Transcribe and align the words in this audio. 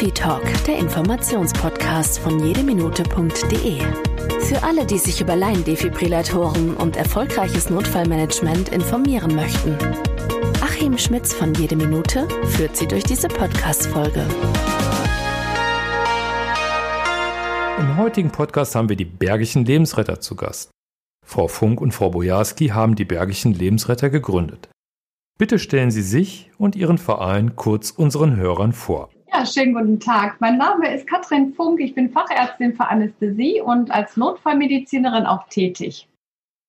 DefiTalk, 0.00 0.64
der 0.64 0.78
Informationspodcast 0.78 2.20
von 2.20 2.42
jedeminute.de. 2.42 3.80
Für 4.40 4.62
alle, 4.62 4.86
die 4.86 4.96
sich 4.96 5.20
über 5.20 5.36
Laiendefibrillatoren 5.36 6.74
und 6.74 6.96
erfolgreiches 6.96 7.68
Notfallmanagement 7.68 8.70
informieren 8.70 9.34
möchten. 9.34 9.76
Achim 10.62 10.96
Schmitz 10.96 11.34
von 11.34 11.52
Jede 11.52 11.76
Minute 11.76 12.26
führt 12.46 12.78
Sie 12.78 12.88
durch 12.88 13.02
diese 13.02 13.28
Podcast-Folge. 13.28 14.24
Im 17.78 17.98
heutigen 17.98 18.30
Podcast 18.30 18.74
haben 18.74 18.88
wir 18.88 18.96
die 18.96 19.04
Bergischen 19.04 19.66
Lebensretter 19.66 20.18
zu 20.18 20.34
Gast. 20.34 20.70
Frau 21.26 21.46
Funk 21.46 21.78
und 21.78 21.92
Frau 21.92 22.08
Bojarski 22.08 22.68
haben 22.68 22.94
die 22.94 23.04
Bergischen 23.04 23.52
Lebensretter 23.52 24.08
gegründet. 24.08 24.70
Bitte 25.38 25.58
stellen 25.58 25.90
Sie 25.90 26.02
sich 26.02 26.50
und 26.56 26.74
Ihren 26.74 26.96
Verein 26.96 27.54
kurz 27.54 27.90
unseren 27.90 28.36
Hörern 28.36 28.72
vor. 28.72 29.10
Ja, 29.32 29.46
schönen 29.46 29.74
guten 29.74 30.00
Tag. 30.00 30.40
Mein 30.40 30.58
Name 30.58 30.92
ist 30.92 31.06
Katrin 31.06 31.54
Funk. 31.54 31.80
Ich 31.80 31.94
bin 31.94 32.10
Fachärztin 32.10 32.74
für 32.74 32.88
Anästhesie 32.88 33.60
und 33.60 33.90
als 33.92 34.16
Notfallmedizinerin 34.16 35.24
auch 35.24 35.46
tätig. 35.48 36.08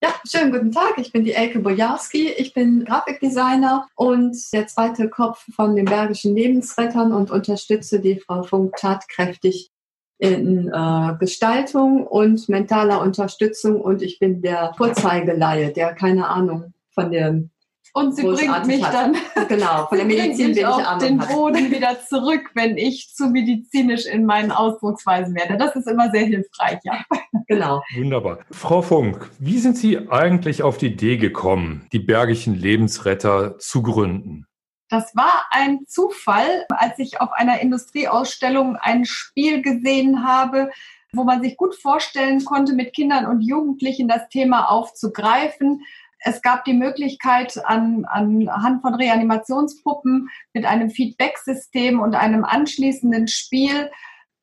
Ja, 0.03 0.13
schönen 0.29 0.51
guten 0.51 0.71
Tag. 0.71 0.93
Ich 0.97 1.11
bin 1.11 1.23
die 1.23 1.34
Elke 1.34 1.59
Bojarski. 1.59 2.29
Ich 2.37 2.53
bin 2.53 2.85
Grafikdesigner 2.85 3.87
und 3.95 4.37
der 4.53 4.67
zweite 4.67 5.09
Kopf 5.09 5.43
von 5.55 5.75
den 5.75 5.85
Bergischen 5.85 6.35
Lebensrettern 6.35 7.13
und 7.13 7.31
unterstütze 7.31 7.99
die 7.99 8.20
Frau 8.20 8.43
Funk 8.43 8.75
tatkräftig 8.77 9.71
in 10.20 10.67
äh, 10.67 11.15
Gestaltung 11.20 12.05
und 12.05 12.48
mentaler 12.48 13.01
Unterstützung 13.01 13.81
und 13.81 14.03
ich 14.03 14.20
bin 14.20 14.43
der 14.43 14.75
Vorzeigeleihe, 14.77 15.73
der 15.73 15.95
keine 15.95 16.27
Ahnung 16.27 16.73
von 16.93 17.12
dem 17.12 17.49
und 17.94 18.16
sie 18.16 18.23
bringt 18.23 18.68
mich 18.68 18.84
hat. 18.84 18.94
dann 18.94 19.18
genau 19.48 19.88
von 19.88 19.98
der 19.98 20.08
Medizin 20.08 20.54
bin 20.54 20.66
auf 20.66 20.98
den 20.99 21.18
Boden 21.18 21.72
wieder 21.72 21.99
zurück, 22.08 22.52
wenn 22.54 22.77
ich 22.77 23.13
zu 23.13 23.27
medizinisch 23.27 24.05
in 24.05 24.26
meinen 24.26 24.52
Ausdrucksweisen 24.52 25.35
werde. 25.35 25.57
Das 25.57 25.76
ist 25.76 25.88
immer 25.88 26.10
sehr 26.12 26.26
hilfreich, 26.26 26.80
ja. 26.84 27.04
Genau. 27.48 27.84
Wunderbar. 27.98 28.40
Frau 28.52 28.82
Funk, 28.82 29.30
wie 29.40 29.57
sind 29.57 29.76
Sie 29.77 30.10
eigentlich 30.10 30.63
auf 30.63 30.77
die 30.77 30.88
Idee 30.88 31.18
gekommen, 31.18 31.85
die 31.91 31.99
Bergischen 31.99 32.55
Lebensretter 32.55 33.57
zu 33.57 33.82
gründen? 33.82 34.46
Das 34.87 35.13
war 35.15 35.48
ein 35.49 35.85
Zufall, 35.85 36.65
als 36.70 36.98
ich 36.99 37.20
auf 37.20 37.34
einer 37.34 37.60
Industrieausstellung 37.60 38.77
ein 38.77 39.04
Spiel 39.04 39.62
gesehen 39.62 40.26
habe, 40.26 40.70
wo 41.13 41.24
man 41.24 41.41
sich 41.41 41.58
gut 41.58 41.76
vorstellen 41.76 42.43
konnte, 42.46 42.74
mit 42.74 42.93
Kindern 42.93 43.26
und 43.26 43.41
Jugendlichen 43.41 44.08
das 44.08 44.30
Thema 44.30 44.70
aufzugreifen 44.70 45.84
es 46.24 46.41
gab 46.41 46.66
die 46.66 46.74
Möglichkeit, 46.74 47.60
an, 47.66 48.05
anhand 48.05 48.82
von 48.82 48.94
Reanimationspuppen 48.94 50.30
mit 50.54 50.66
einem 50.66 50.91
Feedback-System 50.91 52.00
und 52.00 52.16
einem 52.16 52.46
anschließenden 52.46 53.27
Spiel 53.27 53.90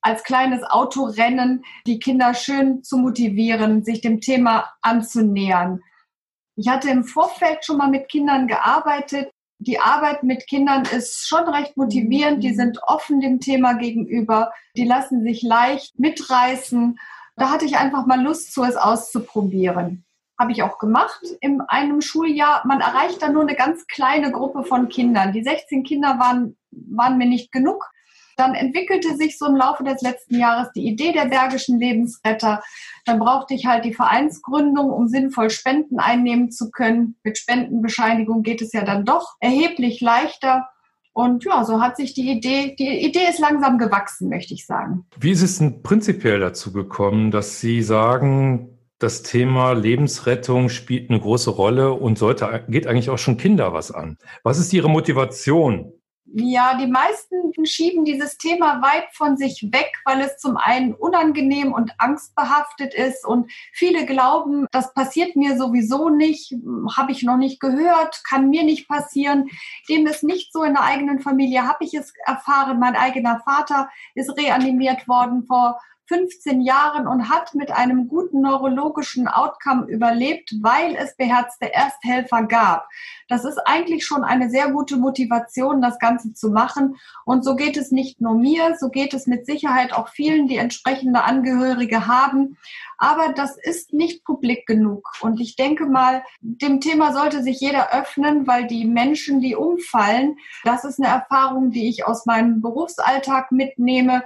als 0.01 0.25
kleines 0.25 0.63
Autorennen 0.65 1.65
die 1.87 1.99
Kinder 1.99 2.35
schön 2.35 2.83
zu 2.83 2.99
motivieren, 2.99 3.85
sich 3.85 4.01
dem 4.01 4.21
Thema 4.21 4.73
anzunähern. 4.83 5.81
Ich 6.57 6.69
hatte 6.69 6.91
im 6.91 7.05
Vorfeld 7.05 7.65
schon 7.65 7.79
mal 7.79 7.91
mit 7.91 8.09
Kindern 8.09 8.49
gearbeitet. 8.49 9.31
Die 9.61 9.79
Arbeit 9.79 10.25
mit 10.25 10.47
Kindern 10.49 10.83
ist 10.83 11.29
schon 11.29 11.49
recht 11.49 11.77
motivierend. 11.77 12.43
Die 12.43 12.55
sind 12.55 12.81
offen 12.83 13.21
dem 13.21 13.39
Thema 13.39 13.75
gegenüber. 13.75 14.53
Die 14.77 14.85
lassen 14.85 15.23
sich 15.23 15.43
leicht 15.43 15.99
mitreißen. 15.99 16.99
Da 17.37 17.51
hatte 17.51 17.65
ich 17.65 17.77
einfach 17.77 18.07
mal 18.07 18.21
Lust 18.21 18.53
zu, 18.53 18.65
es 18.65 18.77
auszuprobieren 18.77 20.05
habe 20.39 20.53
ich 20.53 20.63
auch 20.63 20.79
gemacht 20.79 21.21
in 21.41 21.61
einem 21.63 22.01
Schuljahr. 22.01 22.63
Man 22.67 22.81
erreicht 22.81 23.21
da 23.21 23.29
nur 23.29 23.43
eine 23.43 23.57
ganz 23.57 23.87
kleine 23.87 24.31
Gruppe 24.31 24.63
von 24.65 24.89
Kindern. 24.89 25.33
Die 25.33 25.43
16 25.43 25.83
Kinder 25.83 26.19
waren, 26.19 26.57
waren 26.71 27.19
mir 27.19 27.27
nicht 27.27 27.51
genug. 27.51 27.91
Dann 28.37 28.55
entwickelte 28.55 29.17
sich 29.17 29.37
so 29.37 29.47
im 29.47 29.57
Laufe 29.57 29.83
des 29.83 30.01
letzten 30.01 30.39
Jahres 30.39 30.69
die 30.73 30.87
Idee 30.87 31.11
der 31.11 31.25
Bergischen 31.25 31.81
Lebensretter. 31.81 32.63
Dann 33.05 33.19
brauchte 33.19 33.53
ich 33.53 33.67
halt 33.67 33.85
die 33.85 33.95
Vereinsgründung, 33.95 34.91
um 34.91 35.09
sinnvoll 35.09 35.51
Spenden 35.51 35.99
einnehmen 35.99 36.53
zu 36.53 36.71
können. 36.71 37.17
Mit 37.25 37.37
Spendenbescheinigung 37.37 38.45
geht 38.45 38.63
es 38.63 38.73
ja 38.73 38.85
dann 38.85 39.05
doch 39.05 39.35
erheblich 39.41 40.01
leichter. 40.01 40.69
Und 41.13 41.45
ja, 41.45 41.65
so 41.65 41.83
hat 41.83 41.97
sich 41.97 42.15
die 42.15 42.31
Idee, 42.31 42.77
die 42.79 43.05
Idee 43.05 43.29
ist 43.29 43.41
langsam 43.41 43.77
gewachsen, 43.77 44.29
möchte 44.29 44.55
ich 44.55 44.67
sagen. 44.67 45.05
Wie 45.19 45.33
ist 45.33 45.43
es 45.43 45.59
denn 45.59 45.83
prinzipiell 45.83 46.39
dazu 46.39 46.73
gekommen, 46.73 47.33
dass 47.33 47.61
Sie 47.61 47.83
sagen, 47.83 48.68
das 48.99 49.23
Thema 49.23 49.73
Lebensrettung 49.73 50.69
spielt 50.69 51.11
eine 51.11 51.21
große 51.21 51.51
Rolle 51.51 51.93
und 51.93 52.19
sollte, 52.19 52.65
geht 52.69 52.87
eigentlich 52.87 53.11
auch 53.11 53.19
schon 53.19 53.37
Kinder 53.37 53.73
was 53.73 53.93
an. 53.93 54.19
Was 54.43 54.59
ist 54.59 54.73
Ihre 54.73 54.91
Motivation? 54.91 55.93
Ja, 56.31 56.77
die 56.77 56.87
meisten 56.87 57.53
schieben 57.65 58.05
dieses 58.05 58.37
Thema 58.37 58.83
weit 58.83 59.07
von 59.13 59.39
sich 59.39 59.67
weg, 59.73 59.91
weil 60.05 60.21
es 60.21 60.37
zum 60.37 60.59
einen 60.59 60.93
unangenehm 60.93 61.73
und 61.73 61.93
angstbehaftet 61.97 62.93
ist 62.93 63.25
und 63.25 63.51
viele 63.73 64.05
glauben, 64.05 64.67
das 64.71 64.93
passiert 64.93 65.37
mir 65.37 65.57
sowieso 65.57 66.11
nicht, 66.11 66.55
habe 66.95 67.13
ich 67.13 67.23
noch 67.23 67.39
nicht 67.39 67.61
gehört, 67.61 68.23
kann 68.29 68.51
mir 68.51 68.63
nicht 68.65 68.89
passieren. 68.89 69.49
Dem 69.89 70.07
ist 70.07 70.23
nicht 70.23 70.53
so 70.53 70.65
in 70.65 70.75
der 70.75 70.85
eigenen 70.85 71.21
Familie, 71.21 71.67
habe 71.67 71.85
ich 71.85 71.95
es 71.95 72.13
erfahren. 72.27 72.79
Mein 72.79 72.95
eigener 72.95 73.41
Vater 73.41 73.89
ist 74.15 74.37
reanimiert 74.37 75.09
worden 75.09 75.45
vor 75.47 75.81
15 76.09 76.63
Jahren 76.63 77.07
und 77.07 77.29
hat 77.29 77.55
mit 77.55 77.71
einem 77.71 78.09
guten 78.09 78.41
neurologischen 78.41 79.29
Outcome 79.29 79.87
überlebt, 79.87 80.55
weil 80.61 80.97
es 80.97 81.17
beherzte 81.17 81.73
Ersthelfer 81.73 82.45
gab. 82.45 82.89
Das 83.29 83.45
ist 83.45 83.59
eigentlich 83.67 84.07
schon 84.07 84.25
eine 84.25 84.49
sehr 84.49 84.71
gute 84.71 84.97
Motivation, 84.97 85.83
das 85.83 85.99
Ganze 85.99 86.33
zu 86.33 86.51
machen. 86.51 86.97
Und 87.25 87.45
so 87.45 87.57
geht 87.57 87.77
es 87.77 87.93
nicht 87.93 88.21
nur 88.21 88.35
mir, 88.35 88.77
so 88.79 88.89
geht 88.89 89.13
es 89.13 89.27
mit 89.27 89.45
Sicherheit 89.45 89.93
auch 89.93 90.09
vielen, 90.09 90.49
die 90.49 90.57
entsprechende 90.57 91.25
Angehörige 91.25 92.07
haben. 92.07 92.57
Aber 92.97 93.33
das 93.33 93.57
ist 93.57 93.93
nicht 93.93 94.25
publik 94.25 94.67
genug. 94.67 95.09
Und 95.21 95.41
ich 95.41 95.57
denke 95.57 95.87
mal, 95.87 96.25
dem 96.41 96.81
Thema 96.81 97.13
sollte 97.13 97.43
sich 97.43 97.61
jeder 97.61 97.93
öffnen, 97.93 98.47
weil 98.47 98.67
die 98.67 98.87
Menschen, 98.87 99.41
die 99.41 99.55
umfallen, 99.55 100.37
das 100.65 100.85
ist 100.85 100.99
eine 100.99 101.09
Erfahrung, 101.09 101.71
die 101.71 101.89
ich 101.89 102.07
aus 102.07 102.27
meinem 102.27 102.61
Berufsalltag 102.61 103.53
mitnehme. 103.53 104.25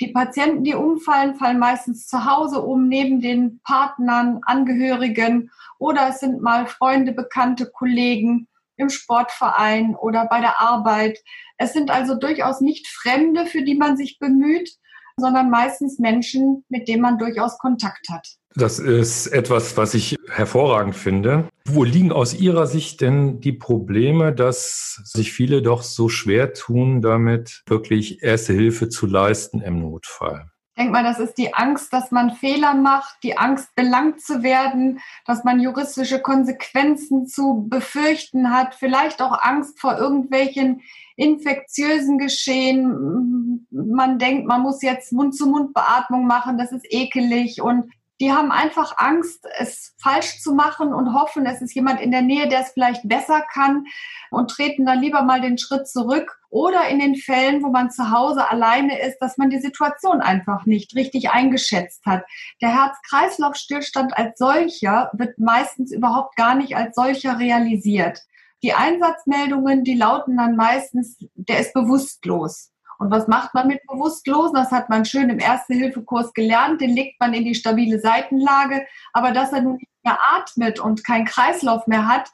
Die 0.00 0.08
Patienten, 0.08 0.62
die 0.62 0.74
umfallen, 0.74 1.36
fallen 1.36 1.58
meistens 1.58 2.06
zu 2.06 2.24
Hause 2.24 2.60
um, 2.60 2.88
neben 2.88 3.20
den 3.20 3.60
Partnern, 3.64 4.40
Angehörigen 4.44 5.50
oder 5.78 6.08
es 6.10 6.20
sind 6.20 6.42
mal 6.42 6.66
Freunde, 6.66 7.12
Bekannte, 7.12 7.70
Kollegen 7.70 8.48
im 8.76 8.90
Sportverein 8.90 9.94
oder 9.96 10.26
bei 10.26 10.40
der 10.40 10.60
Arbeit. 10.60 11.18
Es 11.56 11.72
sind 11.72 11.90
also 11.90 12.14
durchaus 12.14 12.60
nicht 12.60 12.86
Fremde, 12.88 13.46
für 13.46 13.62
die 13.62 13.74
man 13.74 13.96
sich 13.96 14.18
bemüht, 14.18 14.70
sondern 15.18 15.50
meistens 15.50 15.98
Menschen, 15.98 16.64
mit 16.68 16.88
denen 16.88 17.02
man 17.02 17.18
durchaus 17.18 17.58
Kontakt 17.58 18.08
hat. 18.10 18.26
Das 18.54 18.78
ist 18.78 19.26
etwas, 19.28 19.76
was 19.76 19.94
ich 19.94 20.16
hervorragend 20.30 20.96
finde. 20.96 21.48
Wo 21.66 21.84
liegen 21.84 22.10
aus 22.10 22.32
Ihrer 22.34 22.66
Sicht 22.66 23.02
denn 23.02 23.40
die 23.40 23.52
Probleme, 23.52 24.32
dass 24.32 25.02
sich 25.04 25.32
viele 25.32 25.60
doch 25.60 25.82
so 25.82 26.08
schwer 26.08 26.54
tun, 26.54 27.02
damit 27.02 27.62
wirklich 27.66 28.22
erste 28.22 28.54
Hilfe 28.54 28.88
zu 28.88 29.06
leisten 29.06 29.60
im 29.60 29.80
Notfall? 29.80 30.50
Denke 30.78 30.92
mal, 30.92 31.04
das 31.04 31.18
ist 31.18 31.38
die 31.38 31.54
Angst, 31.54 31.92
dass 31.92 32.10
man 32.10 32.32
Fehler 32.32 32.74
macht, 32.74 33.22
die 33.22 33.38
Angst, 33.38 33.74
belangt 33.74 34.20
zu 34.20 34.42
werden, 34.42 35.00
dass 35.24 35.42
man 35.42 35.58
juristische 35.58 36.20
Konsequenzen 36.20 37.26
zu 37.26 37.66
befürchten 37.68 38.50
hat, 38.50 38.74
vielleicht 38.74 39.22
auch 39.22 39.40
Angst 39.42 39.80
vor 39.80 39.96
irgendwelchen 39.96 40.82
infektiösen 41.16 42.18
Geschehen. 42.18 43.66
Man 43.70 44.18
denkt, 44.18 44.46
man 44.46 44.60
muss 44.60 44.82
jetzt 44.82 45.12
Mund-zu-Mund-Beatmung 45.12 46.26
machen, 46.26 46.58
das 46.58 46.72
ist 46.72 46.84
ekelig 46.90 47.62
und 47.62 47.90
die 48.20 48.32
haben 48.32 48.50
einfach 48.50 48.94
Angst, 48.96 49.46
es 49.58 49.94
falsch 49.98 50.40
zu 50.40 50.54
machen 50.54 50.94
und 50.94 51.12
hoffen, 51.12 51.44
es 51.44 51.60
ist 51.60 51.74
jemand 51.74 52.00
in 52.00 52.10
der 52.10 52.22
Nähe, 52.22 52.48
der 52.48 52.60
es 52.60 52.70
vielleicht 52.70 53.06
besser 53.06 53.42
kann 53.52 53.84
und 54.30 54.50
treten 54.50 54.86
dann 54.86 55.00
lieber 55.00 55.22
mal 55.22 55.40
den 55.40 55.58
Schritt 55.58 55.88
zurück. 55.88 56.38
Oder 56.48 56.88
in 56.88 57.00
den 57.00 57.16
Fällen, 57.16 57.62
wo 57.62 57.68
man 57.68 57.90
zu 57.90 58.10
Hause 58.10 58.48
alleine 58.48 58.98
ist, 59.00 59.18
dass 59.18 59.36
man 59.36 59.50
die 59.50 59.60
Situation 59.60 60.22
einfach 60.22 60.64
nicht 60.64 60.94
richtig 60.94 61.30
eingeschätzt 61.30 62.06
hat. 62.06 62.24
Der 62.62 62.74
Herz-Kreislauf-Stillstand 62.74 64.16
als 64.16 64.38
solcher 64.38 65.10
wird 65.12 65.38
meistens 65.38 65.92
überhaupt 65.92 66.36
gar 66.36 66.54
nicht 66.54 66.74
als 66.74 66.94
solcher 66.94 67.38
realisiert. 67.38 68.20
Die 68.62 68.72
Einsatzmeldungen, 68.72 69.84
die 69.84 69.94
lauten 69.94 70.38
dann 70.38 70.56
meistens, 70.56 71.18
der 71.34 71.60
ist 71.60 71.74
bewusstlos. 71.74 72.70
Und 72.98 73.10
was 73.10 73.28
macht 73.28 73.54
man 73.54 73.68
mit 73.68 73.86
Bewusstlosen? 73.86 74.54
Das 74.54 74.70
hat 74.70 74.88
man 74.88 75.04
schön 75.04 75.28
im 75.30 75.38
Erste-Hilfe-Kurs 75.38 76.32
gelernt. 76.32 76.80
Den 76.80 76.94
legt 76.94 77.20
man 77.20 77.34
in 77.34 77.44
die 77.44 77.54
stabile 77.54 78.00
Seitenlage. 78.00 78.86
Aber 79.12 79.32
dass 79.32 79.52
er 79.52 79.62
nun 79.62 79.76
nicht 79.76 80.04
mehr 80.04 80.18
atmet 80.34 80.80
und 80.80 81.04
keinen 81.04 81.26
Kreislauf 81.26 81.86
mehr 81.86 82.06
hat, 82.06 82.30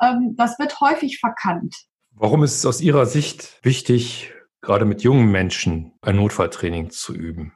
ähm, 0.00 0.34
das 0.36 0.58
wird 0.58 0.80
häufig 0.80 1.18
verkannt. 1.18 1.76
Warum 2.10 2.42
ist 2.42 2.56
es 2.56 2.66
aus 2.66 2.80
Ihrer 2.80 3.06
Sicht 3.06 3.58
wichtig, 3.62 4.32
gerade 4.60 4.84
mit 4.84 5.02
jungen 5.02 5.30
Menschen 5.30 5.92
ein 6.02 6.16
Notfalltraining 6.16 6.90
zu 6.90 7.14
üben? 7.14 7.54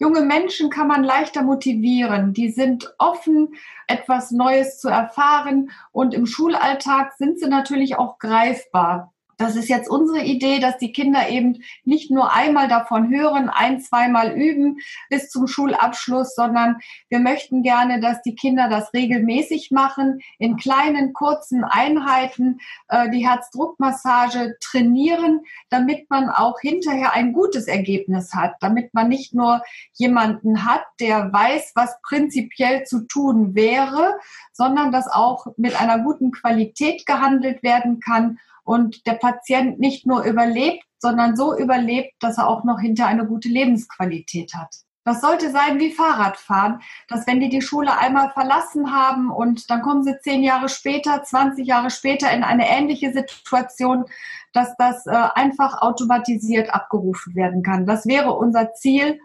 Junge 0.00 0.22
Menschen 0.22 0.70
kann 0.70 0.86
man 0.86 1.02
leichter 1.02 1.42
motivieren. 1.42 2.32
Die 2.32 2.50
sind 2.50 2.94
offen, 2.98 3.54
etwas 3.88 4.30
Neues 4.30 4.78
zu 4.78 4.88
erfahren 4.88 5.70
und 5.90 6.14
im 6.14 6.24
Schulalltag 6.24 7.14
sind 7.18 7.40
sie 7.40 7.48
natürlich 7.48 7.96
auch 7.96 8.18
greifbar. 8.18 9.12
Das 9.38 9.54
ist 9.54 9.68
jetzt 9.68 9.88
unsere 9.88 10.24
Idee, 10.24 10.58
dass 10.58 10.78
die 10.78 10.90
Kinder 10.90 11.28
eben 11.28 11.62
nicht 11.84 12.10
nur 12.10 12.32
einmal 12.32 12.66
davon 12.66 13.08
hören, 13.08 13.48
ein, 13.48 13.80
zweimal 13.80 14.32
üben 14.32 14.78
bis 15.10 15.30
zum 15.30 15.46
Schulabschluss, 15.46 16.34
sondern 16.34 16.80
wir 17.08 17.20
möchten 17.20 17.62
gerne, 17.62 18.00
dass 18.00 18.20
die 18.22 18.34
Kinder 18.34 18.68
das 18.68 18.92
regelmäßig 18.92 19.70
machen, 19.70 20.18
in 20.40 20.56
kleinen, 20.56 21.12
kurzen 21.12 21.62
Einheiten 21.62 22.58
äh, 22.88 23.10
die 23.10 23.28
Herzdruckmassage 23.28 24.56
trainieren, 24.60 25.42
damit 25.70 26.10
man 26.10 26.30
auch 26.30 26.58
hinterher 26.58 27.12
ein 27.12 27.32
gutes 27.32 27.68
Ergebnis 27.68 28.34
hat, 28.34 28.56
damit 28.58 28.92
man 28.92 29.08
nicht 29.08 29.34
nur 29.34 29.62
jemanden 29.92 30.64
hat, 30.64 30.82
der 30.98 31.32
weiß, 31.32 31.72
was 31.76 32.00
prinzipiell 32.02 32.82
zu 32.86 33.06
tun 33.06 33.54
wäre, 33.54 34.18
sondern 34.52 34.90
dass 34.90 35.06
auch 35.06 35.46
mit 35.56 35.80
einer 35.80 36.00
guten 36.00 36.32
Qualität 36.32 37.06
gehandelt 37.06 37.62
werden 37.62 38.00
kann 38.00 38.40
und 38.68 39.06
der 39.06 39.14
Patient 39.14 39.78
nicht 39.78 40.06
nur 40.06 40.24
überlebt, 40.24 40.84
sondern 40.98 41.36
so 41.36 41.56
überlebt, 41.56 42.12
dass 42.20 42.36
er 42.36 42.48
auch 42.48 42.64
noch 42.64 42.78
hinter 42.78 43.06
eine 43.06 43.26
gute 43.26 43.48
Lebensqualität 43.48 44.52
hat. 44.54 44.74
Das 45.04 45.22
sollte 45.22 45.50
sein 45.50 45.78
wie 45.78 45.90
Fahrradfahren, 45.90 46.80
dass 47.08 47.26
wenn 47.26 47.40
die 47.40 47.48
die 47.48 47.62
Schule 47.62 47.96
einmal 47.96 48.30
verlassen 48.32 48.92
haben 48.92 49.30
und 49.30 49.70
dann 49.70 49.80
kommen 49.80 50.04
sie 50.04 50.20
zehn 50.20 50.42
Jahre 50.42 50.68
später, 50.68 51.22
20 51.22 51.66
Jahre 51.66 51.88
später 51.88 52.30
in 52.30 52.42
eine 52.42 52.68
ähnliche 52.68 53.10
Situation, 53.14 54.04
dass 54.52 54.76
das 54.76 55.06
äh, 55.06 55.12
einfach 55.12 55.80
automatisiert 55.80 56.74
abgerufen 56.74 57.34
werden 57.34 57.62
kann. 57.62 57.86
Das 57.86 58.04
wäre 58.04 58.32
unser 58.32 58.74
Ziel, 58.74 59.18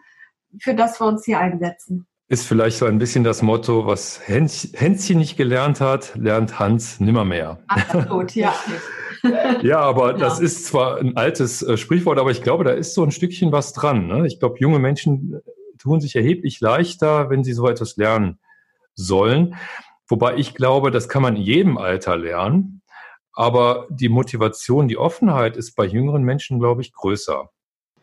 für 0.57 0.73
das 0.73 1.01
wir 1.01 1.07
uns 1.07 1.25
hier 1.25 1.39
einsetzen. 1.39 2.07
Ist 2.29 2.47
vielleicht 2.47 2.77
so 2.77 2.85
ein 2.85 2.97
bisschen 2.97 3.25
das 3.25 3.41
Motto, 3.41 3.85
was 3.85 4.21
Hänschen 4.25 5.17
nicht 5.17 5.35
gelernt 5.35 5.81
hat, 5.81 6.15
lernt 6.15 6.59
Hans 6.59 7.01
nimmermehr. 7.01 7.59
Absolut, 7.67 8.33
ja. 8.35 8.53
ja, 9.61 9.79
aber 9.79 10.13
das 10.13 10.39
ist 10.39 10.65
zwar 10.65 10.97
ein 10.97 11.17
altes 11.17 11.61
äh, 11.61 11.77
Sprichwort, 11.77 12.19
aber 12.19 12.31
ich 12.31 12.43
glaube, 12.43 12.63
da 12.63 12.71
ist 12.71 12.93
so 12.93 13.03
ein 13.03 13.11
Stückchen 13.11 13.51
was 13.51 13.73
dran. 13.73 14.07
Ne? 14.07 14.27
Ich 14.27 14.39
glaube, 14.39 14.59
junge 14.59 14.79
Menschen 14.79 15.33
äh, 15.33 15.77
tun 15.77 16.01
sich 16.01 16.15
erheblich 16.15 16.59
leichter, 16.59 17.29
wenn 17.29 17.43
sie 17.43 17.53
so 17.53 17.67
etwas 17.67 17.97
lernen 17.97 18.39
sollen. 18.95 19.55
Wobei 20.07 20.35
ich 20.35 20.53
glaube, 20.53 20.91
das 20.91 21.09
kann 21.09 21.21
man 21.21 21.35
in 21.35 21.41
jedem 21.41 21.77
Alter 21.77 22.17
lernen. 22.17 22.81
Aber 23.33 23.87
die 23.89 24.09
Motivation, 24.09 24.87
die 24.87 24.97
Offenheit 24.97 25.57
ist 25.57 25.75
bei 25.75 25.85
jüngeren 25.85 26.23
Menschen, 26.23 26.59
glaube 26.59 26.81
ich, 26.81 26.93
größer. 26.93 27.49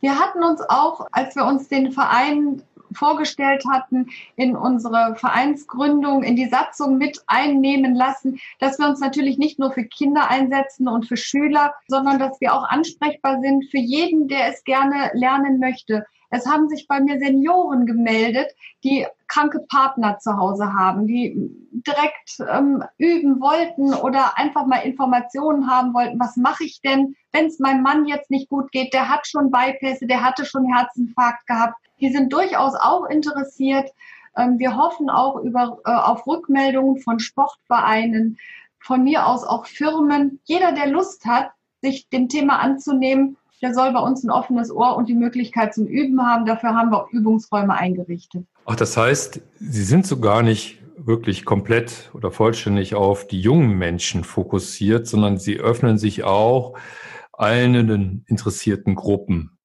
Wir 0.00 0.18
hatten 0.18 0.42
uns 0.42 0.60
auch, 0.68 1.06
als 1.12 1.36
wir 1.36 1.44
uns 1.44 1.68
den 1.68 1.92
Verein 1.92 2.62
vorgestellt 2.92 3.64
hatten, 3.70 4.08
in 4.36 4.56
unsere 4.56 5.16
Vereinsgründung, 5.16 6.22
in 6.22 6.36
die 6.36 6.48
Satzung 6.48 6.98
mit 6.98 7.22
einnehmen 7.26 7.94
lassen, 7.94 8.40
dass 8.58 8.78
wir 8.78 8.88
uns 8.88 9.00
natürlich 9.00 9.38
nicht 9.38 9.58
nur 9.58 9.72
für 9.72 9.84
Kinder 9.84 10.30
einsetzen 10.30 10.88
und 10.88 11.06
für 11.06 11.16
Schüler, 11.16 11.74
sondern 11.88 12.18
dass 12.18 12.40
wir 12.40 12.54
auch 12.54 12.68
ansprechbar 12.68 13.40
sind 13.40 13.70
für 13.70 13.78
jeden, 13.78 14.28
der 14.28 14.48
es 14.48 14.64
gerne 14.64 15.10
lernen 15.14 15.58
möchte. 15.58 16.04
Es 16.32 16.46
haben 16.46 16.68
sich 16.68 16.86
bei 16.86 17.00
mir 17.00 17.18
Senioren 17.18 17.86
gemeldet, 17.86 18.54
die 18.84 19.04
kranke 19.26 19.60
Partner 19.68 20.18
zu 20.18 20.36
Hause 20.36 20.72
haben, 20.72 21.06
die 21.08 21.34
direkt 21.72 22.38
ähm, 22.52 22.84
üben 22.98 23.40
wollten 23.40 23.94
oder 23.94 24.38
einfach 24.38 24.64
mal 24.66 24.78
Informationen 24.78 25.68
haben 25.68 25.92
wollten, 25.92 26.20
was 26.20 26.36
mache 26.36 26.64
ich 26.64 26.80
denn, 26.82 27.16
wenn 27.32 27.46
es 27.46 27.58
meinem 27.58 27.82
Mann 27.82 28.06
jetzt 28.06 28.30
nicht 28.30 28.48
gut 28.48 28.70
geht, 28.70 28.94
der 28.94 29.08
hat 29.08 29.26
schon 29.26 29.50
Bypässe, 29.50 30.06
der 30.06 30.24
hatte 30.24 30.44
schon 30.44 30.72
Herzinfarkt 30.72 31.46
gehabt. 31.46 31.76
Die 32.00 32.12
sind 32.12 32.32
durchaus 32.32 32.74
auch 32.74 33.06
interessiert. 33.06 33.90
Ähm, 34.36 34.58
wir 34.58 34.76
hoffen 34.76 35.10
auch 35.10 35.36
über, 35.40 35.78
äh, 35.84 35.90
auf 35.90 36.26
Rückmeldungen 36.26 37.00
von 37.00 37.18
Sportvereinen, 37.18 38.38
von 38.78 39.04
mir 39.04 39.26
aus 39.26 39.44
auch 39.44 39.66
Firmen. 39.66 40.40
Jeder, 40.44 40.72
der 40.72 40.88
Lust 40.88 41.26
hat, 41.26 41.50
sich 41.82 42.08
dem 42.08 42.28
Thema 42.28 42.58
anzunehmen, 42.58 43.36
der 43.62 43.74
soll 43.74 43.92
bei 43.92 44.00
uns 44.00 44.24
ein 44.24 44.30
offenes 44.30 44.70
Ohr 44.70 44.96
und 44.96 45.08
die 45.08 45.14
Möglichkeit 45.14 45.74
zum 45.74 45.86
Üben 45.86 46.22
haben. 46.22 46.46
Dafür 46.46 46.74
haben 46.74 46.90
wir 46.90 47.02
auch 47.02 47.10
Übungsräume 47.10 47.74
eingerichtet. 47.74 48.46
Ach, 48.64 48.76
das 48.76 48.96
heißt, 48.96 49.40
Sie 49.58 49.82
sind 49.82 50.06
so 50.06 50.18
gar 50.20 50.42
nicht 50.42 50.78
wirklich 50.96 51.44
komplett 51.44 52.10
oder 52.14 52.30
vollständig 52.30 52.94
auf 52.94 53.26
die 53.26 53.40
jungen 53.40 53.76
Menschen 53.78 54.24
fokussiert, 54.24 55.06
sondern 55.06 55.38
Sie 55.38 55.58
öffnen 55.58 55.98
sich 55.98 56.24
auch 56.24 56.76
allen 57.32 58.24
interessierten 58.26 58.94
Gruppen. 58.94 59.58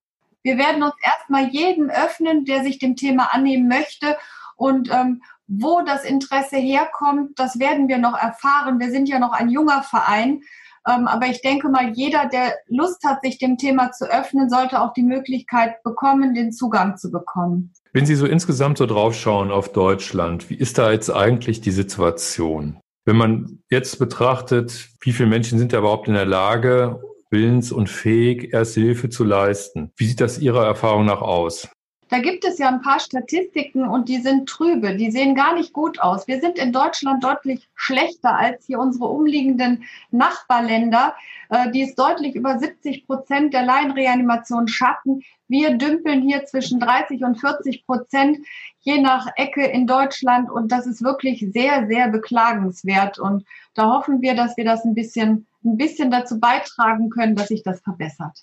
Wir 0.45 0.59
werden 0.59 0.83
uns 0.83 0.93
erstmal 1.01 1.47
jedem 1.47 1.89
öffnen, 1.89 2.45
der 2.45 2.61
sich 2.61 2.77
dem 2.77 2.95
Thema 2.95 3.33
annehmen 3.33 3.67
möchte. 3.67 4.15
Und 4.55 4.91
ähm, 4.93 5.23
wo 5.47 5.81
das 5.81 6.05
Interesse 6.05 6.57
herkommt, 6.57 7.31
das 7.39 7.57
werden 7.57 7.87
wir 7.87 7.97
noch 7.97 8.15
erfahren. 8.15 8.79
Wir 8.79 8.91
sind 8.91 9.09
ja 9.09 9.17
noch 9.17 9.31
ein 9.31 9.49
junger 9.49 9.81
Verein. 9.81 10.41
Ähm, 10.87 11.07
aber 11.07 11.25
ich 11.25 11.41
denke 11.41 11.67
mal, 11.69 11.89
jeder, 11.95 12.27
der 12.27 12.53
Lust 12.67 13.03
hat, 13.03 13.23
sich 13.23 13.39
dem 13.39 13.57
Thema 13.57 13.91
zu 13.91 14.05
öffnen, 14.05 14.47
sollte 14.47 14.81
auch 14.81 14.93
die 14.93 15.01
Möglichkeit 15.01 15.81
bekommen, 15.81 16.35
den 16.35 16.51
Zugang 16.51 16.95
zu 16.95 17.09
bekommen. 17.09 17.73
Wenn 17.91 18.05
Sie 18.05 18.13
so 18.13 18.27
insgesamt 18.27 18.77
so 18.77 18.85
draufschauen 18.85 19.49
auf 19.49 19.71
Deutschland, 19.71 20.51
wie 20.51 20.55
ist 20.55 20.77
da 20.77 20.91
jetzt 20.91 21.09
eigentlich 21.09 21.59
die 21.59 21.71
Situation? 21.71 22.79
Wenn 23.03 23.17
man 23.17 23.63
jetzt 23.71 23.97
betrachtet, 23.97 24.89
wie 25.01 25.11
viele 25.11 25.29
Menschen 25.29 25.57
sind 25.57 25.73
da 25.73 25.79
überhaupt 25.79 26.07
in 26.07 26.13
der 26.13 26.25
Lage, 26.25 26.99
willens 27.35 27.73
und 27.73 27.89
fähig, 27.89 28.53
Erste 28.53 28.79
Hilfe 28.79 29.09
zu 29.09 29.25
leisten? 29.25 29.91
Wie 29.97 30.07
sieht 30.07 30.21
das 30.21 30.39
Ihrer 30.39 30.65
Erfahrung 30.65 31.05
nach 31.05 31.21
aus? 31.21 31.67
Da 32.07 32.19
gibt 32.19 32.45
es 32.45 32.59
ja 32.59 32.69
ein 32.69 32.81
paar 32.81 32.99
Statistiken 32.99 33.87
und 33.87 34.07
die 34.07 34.21
sind 34.21 34.47
trübe, 34.47 34.95
die 34.95 35.09
sehen 35.09 35.33
gar 35.33 35.55
nicht 35.55 35.73
gut 35.73 35.99
aus. 35.99 36.27
Wir 36.27 36.39
sind 36.39 36.59
in 36.59 36.71
Deutschland 36.71 37.23
deutlich 37.23 37.67
schlechter 37.73 38.37
als 38.37 38.65
hier 38.65 38.79
unsere 38.79 39.05
umliegenden 39.05 39.83
Nachbarländer, 40.11 41.15
äh, 41.49 41.71
die 41.71 41.81
es 41.81 41.95
deutlich 41.95 42.35
über 42.35 42.59
70 42.59 43.07
Prozent 43.07 43.53
der 43.53 43.65
Laienreanimation 43.65 44.67
schaffen. 44.67 45.23
Wir 45.47 45.77
dümpeln 45.77 46.21
hier 46.21 46.45
zwischen 46.45 46.79
30 46.79 47.23
und 47.23 47.39
40 47.39 47.85
Prozent 47.85 48.37
je 48.79 49.01
nach 49.01 49.27
Ecke 49.35 49.65
in 49.65 49.87
Deutschland 49.87 50.49
und 50.51 50.71
das 50.71 50.85
ist 50.85 51.03
wirklich 51.03 51.45
sehr, 51.53 51.87
sehr 51.87 52.09
beklagenswert. 52.09 53.17
Und 53.17 53.45
da 53.73 53.89
hoffen 53.89 54.21
wir, 54.21 54.35
dass 54.35 54.55
wir 54.57 54.63
das 54.63 54.85
ein 54.85 54.93
bisschen, 54.93 55.47
ein 55.65 55.77
bisschen 55.77 56.11
dazu 56.11 56.39
beitragen 56.39 57.09
können, 57.09 57.35
dass 57.35 57.47
sich 57.49 57.63
das 57.63 57.81
verbessert. 57.81 58.37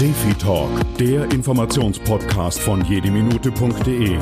Defi 0.00 0.34
Talk, 0.34 0.70
der 0.98 1.30
Informationspodcast 1.30 2.58
von 2.58 2.84
jedeminute.de, 2.84 4.18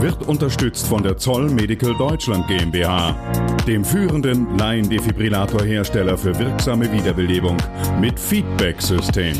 wird 0.00 0.26
unterstützt 0.26 0.88
von 0.88 1.02
der 1.02 1.16
Zoll 1.16 1.48
Medical 1.48 1.94
Deutschland 1.96 2.48
GmbH, 2.48 3.14
dem 3.66 3.84
führenden 3.84 4.58
Laiendefibrillator-Hersteller 4.58 6.18
für 6.18 6.36
wirksame 6.38 6.90
Wiederbelebung 6.90 7.56
mit 8.00 8.18
Feedback-System. 8.18 9.36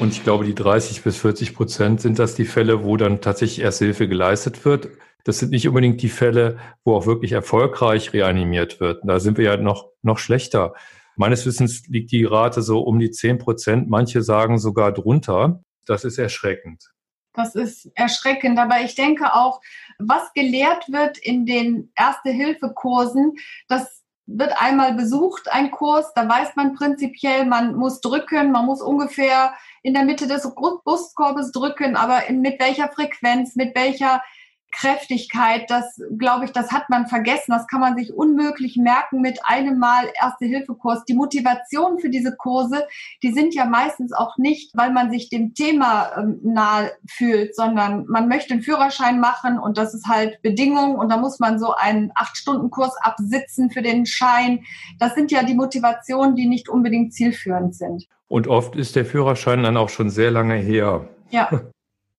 Und 0.00 0.12
ich 0.12 0.22
glaube, 0.22 0.44
die 0.44 0.54
30 0.54 1.02
bis 1.02 1.18
40 1.18 1.54
Prozent 1.54 2.00
sind 2.00 2.18
das 2.18 2.34
die 2.34 2.46
Fälle, 2.46 2.84
wo 2.84 2.96
dann 2.96 3.20
tatsächlich 3.20 3.64
erste 3.64 3.84
Hilfe 3.84 4.08
geleistet 4.08 4.64
wird. 4.64 4.88
Das 5.24 5.38
sind 5.38 5.50
nicht 5.50 5.66
unbedingt 5.66 6.02
die 6.02 6.10
Fälle, 6.10 6.58
wo 6.84 6.94
auch 6.94 7.06
wirklich 7.06 7.32
erfolgreich 7.32 8.12
reanimiert 8.12 8.78
wird. 8.78 9.02
Da 9.04 9.20
sind 9.20 9.38
wir 9.38 9.44
ja 9.44 9.56
noch, 9.56 9.88
noch 10.02 10.18
schlechter. 10.18 10.74
Meines 11.16 11.46
Wissens 11.46 11.86
liegt 11.88 12.12
die 12.12 12.24
Rate 12.24 12.60
so 12.60 12.80
um 12.80 12.98
die 12.98 13.10
10 13.10 13.38
Prozent. 13.38 13.88
Manche 13.88 14.22
sagen 14.22 14.58
sogar 14.58 14.92
drunter. 14.92 15.62
Das 15.86 16.04
ist 16.04 16.18
erschreckend. 16.18 16.90
Das 17.32 17.54
ist 17.54 17.90
erschreckend. 17.94 18.58
Aber 18.58 18.80
ich 18.82 18.94
denke 18.94 19.34
auch, 19.34 19.60
was 19.98 20.32
gelehrt 20.34 20.88
wird 20.88 21.18
in 21.18 21.46
den 21.46 21.90
Erste-Hilfe-Kursen, 21.96 23.32
das 23.68 24.02
wird 24.26 24.52
einmal 24.58 24.94
besucht, 24.94 25.52
ein 25.52 25.70
Kurs, 25.70 26.12
da 26.14 26.28
weiß 26.28 26.56
man 26.56 26.74
prinzipiell, 26.74 27.44
man 27.44 27.74
muss 27.76 28.00
drücken, 28.00 28.52
man 28.52 28.64
muss 28.64 28.80
ungefähr 28.80 29.54
in 29.82 29.92
der 29.92 30.04
Mitte 30.04 30.26
des 30.26 30.48
Brustkorbes 30.54 31.52
drücken, 31.52 31.94
aber 31.94 32.22
mit 32.30 32.58
welcher 32.58 32.88
Frequenz, 32.88 33.54
mit 33.54 33.76
welcher 33.76 34.22
Kräftigkeit, 34.74 35.70
das 35.70 36.00
glaube 36.18 36.44
ich, 36.44 36.52
das 36.52 36.72
hat 36.72 36.90
man 36.90 37.06
vergessen. 37.06 37.52
Das 37.52 37.66
kann 37.66 37.80
man 37.80 37.96
sich 37.96 38.12
unmöglich 38.12 38.76
merken 38.76 39.20
mit 39.20 39.38
einem 39.44 39.78
Mal 39.78 40.06
Erste-Hilfe-Kurs. 40.20 41.04
Die 41.04 41.14
Motivation 41.14 41.98
für 41.98 42.10
diese 42.10 42.36
Kurse, 42.36 42.86
die 43.22 43.32
sind 43.32 43.54
ja 43.54 43.64
meistens 43.64 44.12
auch 44.12 44.36
nicht, 44.36 44.72
weil 44.74 44.92
man 44.92 45.10
sich 45.10 45.28
dem 45.28 45.54
Thema 45.54 46.10
ähm, 46.16 46.40
nahe 46.42 46.92
fühlt, 47.08 47.54
sondern 47.54 48.06
man 48.08 48.28
möchte 48.28 48.54
einen 48.54 48.62
Führerschein 48.62 49.20
machen 49.20 49.58
und 49.58 49.78
das 49.78 49.94
ist 49.94 50.08
halt 50.08 50.42
Bedingung 50.42 50.96
und 50.96 51.10
da 51.10 51.16
muss 51.16 51.38
man 51.38 51.58
so 51.58 51.74
einen 51.74 52.10
Acht-Stunden-Kurs 52.14 52.96
absitzen 53.00 53.70
für 53.70 53.82
den 53.82 54.06
Schein. 54.06 54.60
Das 54.98 55.14
sind 55.14 55.30
ja 55.30 55.44
die 55.44 55.54
Motivationen, 55.54 56.36
die 56.36 56.46
nicht 56.46 56.68
unbedingt 56.68 57.12
zielführend 57.12 57.74
sind. 57.74 58.06
Und 58.28 58.48
oft 58.48 58.74
ist 58.74 58.96
der 58.96 59.04
Führerschein 59.04 59.62
dann 59.62 59.76
auch 59.76 59.88
schon 59.88 60.10
sehr 60.10 60.30
lange 60.30 60.56
her. 60.56 61.08
Ja. 61.30 61.50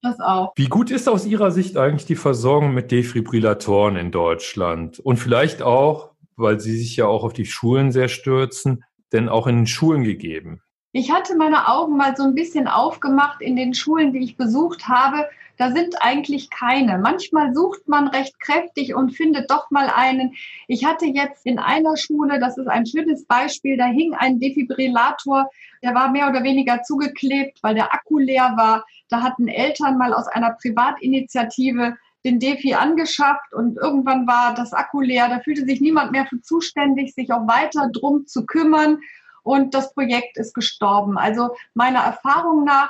Das 0.06 0.20
auch. 0.20 0.54
Wie 0.56 0.68
gut 0.68 0.92
ist 0.92 1.10
aus 1.10 1.26
Ihrer 1.26 1.50
Sicht 1.50 1.78
eigentlich 1.78 2.06
die 2.06 2.16
Versorgung 2.16 2.76
mit 2.76 2.92
Defibrillatoren 2.92 3.96
in 3.96 4.12
Deutschland? 4.12 5.00
Und 5.00 5.18
vielleicht 5.18 5.64
auch, 5.64 6.12
weil 6.36 6.60
Sie 6.60 6.78
sich 6.78 6.96
ja 6.96 7.08
auch 7.08 7.24
auf 7.24 7.34
die 7.34 7.48
Schulen 7.48 7.92
sehr 7.92 8.08
stürzen, 8.08 8.84
denn 9.14 9.30
auch 9.30 9.48
in 9.48 9.56
den 9.56 9.68
Schulen 9.68 10.04
gegeben? 10.04 10.62
Ich 10.92 11.12
hatte 11.12 11.36
meine 11.36 11.68
Augen 11.70 11.98
mal 11.98 12.16
so 12.16 12.22
ein 12.22 12.36
bisschen 12.36 12.68
aufgemacht 12.68 13.42
in 13.42 13.56
den 13.56 13.74
Schulen, 13.74 14.14
die 14.14 14.20
ich 14.20 14.38
besucht 14.38 14.88
habe. 14.88 15.28
Da 15.58 15.72
sind 15.72 15.96
eigentlich 16.02 16.50
keine. 16.50 16.98
Manchmal 16.98 17.54
sucht 17.54 17.88
man 17.88 18.08
recht 18.08 18.40
kräftig 18.40 18.96
und 18.96 19.12
findet 19.12 19.50
doch 19.50 19.72
mal 19.72 19.90
einen. 19.90 20.36
Ich 20.68 20.86
hatte 20.86 21.06
jetzt 21.06 21.46
in 21.46 21.60
einer 21.60 21.98
Schule, 21.98 22.40
das 22.40 22.58
ist 22.58 22.68
ein 22.68 22.86
schönes 22.86 23.26
Beispiel, 23.26 23.78
da 23.78 23.86
hing 23.86 24.14
ein 24.14 24.40
Defibrillator, 24.40 25.50
der 25.82 25.94
war 25.94 26.12
mehr 26.12 26.30
oder 26.30 26.44
weniger 26.44 26.84
zugeklebt, 26.84 27.60
weil 27.62 27.76
der 27.76 27.94
Akku 27.94 28.18
leer 28.18 28.54
war. 28.58 28.86
Da 29.10 29.22
hatten 29.22 29.48
Eltern 29.48 29.98
mal 29.98 30.14
aus 30.14 30.28
einer 30.28 30.52
Privatinitiative 30.52 31.96
den 32.26 32.40
Defi 32.40 32.74
angeschafft 32.74 33.54
und 33.54 33.78
irgendwann 33.78 34.26
war 34.26 34.56
das 34.56 34.74
Akku 34.74 35.02
leer. 35.02 35.30
Da 35.30 35.40
fühlte 35.42 35.64
sich 35.66 35.80
niemand 35.80 36.12
mehr 36.12 36.26
für 36.26 36.42
zuständig, 36.42 37.14
sich 37.14 37.32
auch 37.32 37.48
weiter 37.48 37.90
drum 37.94 38.26
zu 38.26 38.46
kümmern 38.48 38.98
und 39.44 39.76
das 39.76 39.94
Projekt 39.94 40.38
ist 40.38 40.56
gestorben. 40.56 41.20
Also 41.20 41.56
meiner 41.76 42.00
Erfahrung 42.00 42.64
nach 42.64 42.90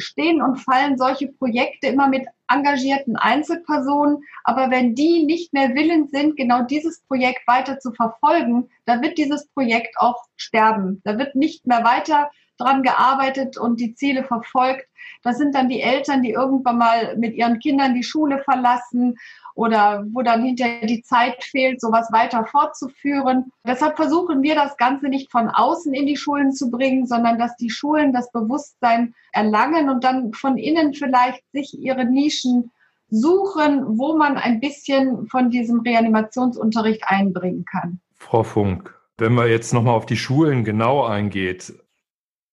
stehen 0.00 0.42
und 0.42 0.58
fallen 0.58 0.98
solche 0.98 1.28
Projekte 1.28 1.88
immer 1.88 2.08
mit 2.08 2.26
engagierten 2.48 3.16
Einzelpersonen. 3.16 4.22
Aber 4.44 4.70
wenn 4.70 4.94
die 4.94 5.24
nicht 5.24 5.52
mehr 5.52 5.74
willens 5.74 6.10
sind, 6.10 6.36
genau 6.36 6.62
dieses 6.62 7.02
Projekt 7.02 7.46
weiter 7.46 7.78
zu 7.78 7.92
verfolgen, 7.92 8.68
dann 8.86 9.02
wird 9.02 9.18
dieses 9.18 9.46
Projekt 9.48 9.96
auch 9.98 10.24
sterben. 10.36 11.00
Da 11.04 11.18
wird 11.18 11.34
nicht 11.34 11.66
mehr 11.66 11.84
weiter 11.84 12.30
dran 12.60 12.82
gearbeitet 12.82 13.56
und 13.56 13.80
die 13.80 13.94
Ziele 13.94 14.24
verfolgt. 14.24 14.86
Das 15.22 15.38
sind 15.38 15.54
dann 15.54 15.68
die 15.68 15.80
Eltern, 15.80 16.22
die 16.22 16.30
irgendwann 16.30 16.78
mal 16.78 17.16
mit 17.16 17.34
ihren 17.34 17.58
Kindern 17.58 17.94
die 17.94 18.02
Schule 18.02 18.42
verlassen 18.44 19.16
oder 19.54 20.04
wo 20.12 20.22
dann 20.22 20.44
hinterher 20.44 20.86
die 20.86 21.02
Zeit 21.02 21.42
fehlt, 21.42 21.80
sowas 21.80 22.10
weiter 22.12 22.44
fortzuführen. 22.46 23.52
Deshalb 23.66 23.96
versuchen 23.96 24.42
wir 24.42 24.54
das 24.54 24.76
Ganze 24.76 25.08
nicht 25.08 25.30
von 25.30 25.48
außen 25.48 25.92
in 25.92 26.06
die 26.06 26.16
Schulen 26.16 26.52
zu 26.52 26.70
bringen, 26.70 27.06
sondern 27.06 27.38
dass 27.38 27.56
die 27.56 27.70
Schulen 27.70 28.12
das 28.12 28.30
Bewusstsein 28.32 29.14
erlangen 29.32 29.90
und 29.90 30.04
dann 30.04 30.32
von 30.32 30.56
innen 30.56 30.94
vielleicht 30.94 31.42
sich 31.52 31.78
ihre 31.78 32.04
Nischen 32.04 32.70
suchen, 33.10 33.98
wo 33.98 34.16
man 34.16 34.36
ein 34.36 34.60
bisschen 34.60 35.26
von 35.26 35.50
diesem 35.50 35.80
Reanimationsunterricht 35.80 37.02
einbringen 37.06 37.64
kann. 37.64 38.00
Frau 38.16 38.42
Funk, 38.42 38.94
wenn 39.18 39.34
man 39.34 39.48
jetzt 39.48 39.74
nochmal 39.74 39.94
auf 39.94 40.06
die 40.06 40.16
Schulen 40.16 40.64
genau 40.64 41.04
eingeht, 41.04 41.74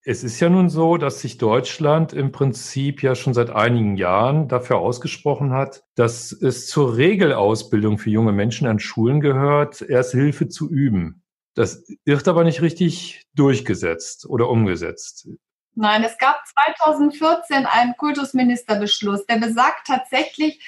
es 0.09 0.23
ist 0.23 0.39
ja 0.39 0.47
nun 0.49 0.69
so, 0.69 0.95
dass 0.95 1.19
sich 1.19 1.37
Deutschland 1.37 2.13
im 2.13 2.31
Prinzip 2.31 3.03
ja 3.03 3.13
schon 3.13 3.33
seit 3.33 3.49
einigen 3.49 3.97
Jahren 3.97 4.47
dafür 4.47 4.77
ausgesprochen 4.77 5.51
hat, 5.51 5.83
dass 5.95 6.31
es 6.31 6.67
zur 6.67 6.95
Regelausbildung 6.95 7.97
für 7.97 8.09
junge 8.09 8.31
Menschen 8.31 8.67
an 8.67 8.79
Schulen 8.79 9.19
gehört, 9.19 9.81
Erste 9.81 10.17
Hilfe 10.17 10.47
zu 10.47 10.69
üben. 10.69 11.23
Das 11.55 11.83
wird 12.05 12.25
aber 12.29 12.45
nicht 12.45 12.61
richtig 12.61 13.23
durchgesetzt 13.35 14.25
oder 14.29 14.47
umgesetzt. 14.47 15.27
Nein, 15.75 16.05
es 16.05 16.17
gab 16.17 16.39
2014 16.79 17.65
einen 17.65 17.97
Kultusministerbeschluss, 17.97 19.25
der 19.25 19.39
besagt 19.39 19.87
tatsächlich, 19.87 20.63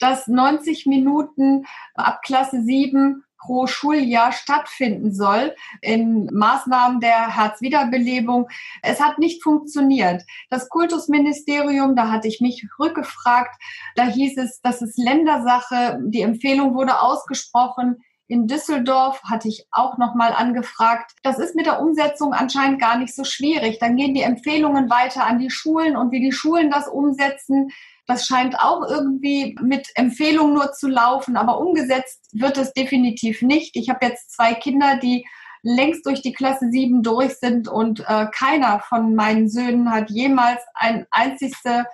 dass 0.00 0.26
90 0.26 0.84
Minuten 0.84 1.64
ab 1.94 2.20
Klasse 2.22 2.62
7 2.62 3.24
pro 3.42 3.66
Schuljahr 3.66 4.32
stattfinden 4.32 5.12
soll 5.12 5.54
in 5.80 6.26
Maßnahmen 6.32 7.00
der 7.00 7.36
Herzwiederbelebung. 7.36 8.48
Es 8.82 9.00
hat 9.00 9.18
nicht 9.18 9.42
funktioniert. 9.42 10.22
Das 10.48 10.68
Kultusministerium, 10.68 11.96
da 11.96 12.10
hatte 12.10 12.28
ich 12.28 12.40
mich 12.40 12.64
rückgefragt, 12.78 13.60
da 13.96 14.04
hieß 14.04 14.38
es, 14.38 14.60
das 14.62 14.80
ist 14.80 14.96
Ländersache. 14.96 15.98
Die 16.04 16.22
Empfehlung 16.22 16.74
wurde 16.74 17.00
ausgesprochen. 17.00 18.02
In 18.28 18.46
Düsseldorf 18.46 19.20
hatte 19.24 19.48
ich 19.48 19.66
auch 19.70 19.98
noch 19.98 20.14
mal 20.14 20.32
angefragt. 20.32 21.12
Das 21.22 21.38
ist 21.38 21.54
mit 21.54 21.66
der 21.66 21.80
Umsetzung 21.80 22.32
anscheinend 22.32 22.80
gar 22.80 22.96
nicht 22.98 23.14
so 23.14 23.24
schwierig. 23.24 23.78
Dann 23.78 23.96
gehen 23.96 24.14
die 24.14 24.22
Empfehlungen 24.22 24.88
weiter 24.88 25.26
an 25.26 25.38
die 25.38 25.50
Schulen 25.50 25.96
und 25.96 26.12
wie 26.12 26.20
die 26.20 26.32
Schulen 26.32 26.70
das 26.70 26.88
umsetzen, 26.88 27.70
das 28.06 28.26
scheint 28.26 28.58
auch 28.58 28.88
irgendwie 28.88 29.56
mit 29.62 29.88
Empfehlung 29.94 30.54
nur 30.54 30.72
zu 30.72 30.88
laufen, 30.88 31.36
aber 31.36 31.60
umgesetzt 31.60 32.28
wird 32.32 32.58
es 32.58 32.72
definitiv 32.72 33.42
nicht. 33.42 33.76
Ich 33.76 33.90
habe 33.90 34.04
jetzt 34.06 34.32
zwei 34.32 34.54
Kinder, 34.54 34.96
die 34.96 35.24
längst 35.62 36.04
durch 36.06 36.22
die 36.22 36.32
Klasse 36.32 36.68
7 36.70 37.02
durch 37.02 37.34
sind 37.34 37.68
und 37.68 38.00
äh, 38.00 38.26
keiner 38.34 38.80
von 38.80 39.14
meinen 39.14 39.48
Söhnen 39.48 39.92
hat 39.92 40.10
jemals 40.10 40.60
ein 40.74 41.06
einzigste 41.10 41.86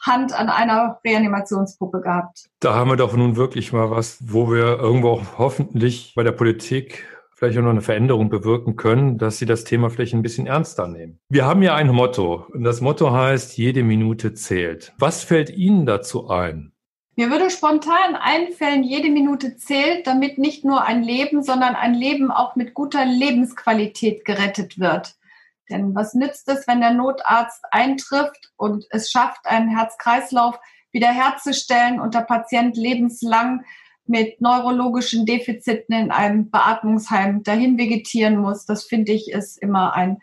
Hand 0.00 0.32
an 0.32 0.48
einer 0.48 1.00
Reanimationspuppe 1.04 2.00
gehabt. 2.00 2.48
Da 2.60 2.74
haben 2.74 2.90
wir 2.90 2.96
doch 2.96 3.16
nun 3.16 3.36
wirklich 3.36 3.72
mal 3.72 3.90
was, 3.90 4.18
wo 4.20 4.50
wir 4.50 4.78
irgendwo 4.78 5.22
hoffentlich 5.38 6.12
bei 6.14 6.22
der 6.22 6.32
Politik 6.32 7.06
vielleicht 7.36 7.58
auch 7.58 7.62
noch 7.62 7.70
eine 7.70 7.82
Veränderung 7.82 8.30
bewirken 8.30 8.76
können, 8.76 9.18
dass 9.18 9.38
sie 9.38 9.46
das 9.46 9.64
Thema 9.64 9.90
vielleicht 9.90 10.14
ein 10.14 10.22
bisschen 10.22 10.46
ernster 10.46 10.88
nehmen. 10.88 11.20
Wir 11.28 11.44
haben 11.44 11.62
ja 11.62 11.74
ein 11.74 11.88
Motto 11.88 12.46
und 12.52 12.64
das 12.64 12.80
Motto 12.80 13.12
heißt, 13.12 13.58
jede 13.58 13.82
Minute 13.82 14.32
zählt. 14.32 14.94
Was 14.98 15.22
fällt 15.22 15.50
Ihnen 15.50 15.84
dazu 15.84 16.28
ein? 16.30 16.72
Mir 17.14 17.30
würde 17.30 17.50
spontan 17.50 18.14
einfallen, 18.14 18.82
jede 18.84 19.10
Minute 19.10 19.56
zählt, 19.56 20.06
damit 20.06 20.38
nicht 20.38 20.64
nur 20.64 20.84
ein 20.84 21.02
Leben, 21.02 21.42
sondern 21.42 21.74
ein 21.74 21.94
Leben 21.94 22.30
auch 22.30 22.56
mit 22.56 22.74
guter 22.74 23.04
Lebensqualität 23.06 24.24
gerettet 24.24 24.78
wird. 24.78 25.14
Denn 25.70 25.94
was 25.94 26.14
nützt 26.14 26.48
es, 26.48 26.66
wenn 26.66 26.80
der 26.80 26.92
Notarzt 26.92 27.64
eintrifft 27.70 28.52
und 28.56 28.86
es 28.90 29.10
schafft, 29.10 29.46
einen 29.46 29.68
Herz-Kreislauf 29.68 30.58
wiederherzustellen 30.92 32.00
und 32.00 32.14
der 32.14 32.20
Patient 32.20 32.76
lebenslang 32.76 33.64
mit 34.06 34.40
neurologischen 34.40 35.26
Defiziten 35.26 35.94
in 35.94 36.10
einem 36.10 36.50
Beatmungsheim 36.50 37.42
dahin 37.42 37.76
vegetieren 37.78 38.38
muss. 38.38 38.64
Das 38.64 38.84
finde 38.84 39.12
ich 39.12 39.30
ist 39.30 39.60
immer 39.60 39.94
ein, 39.94 40.18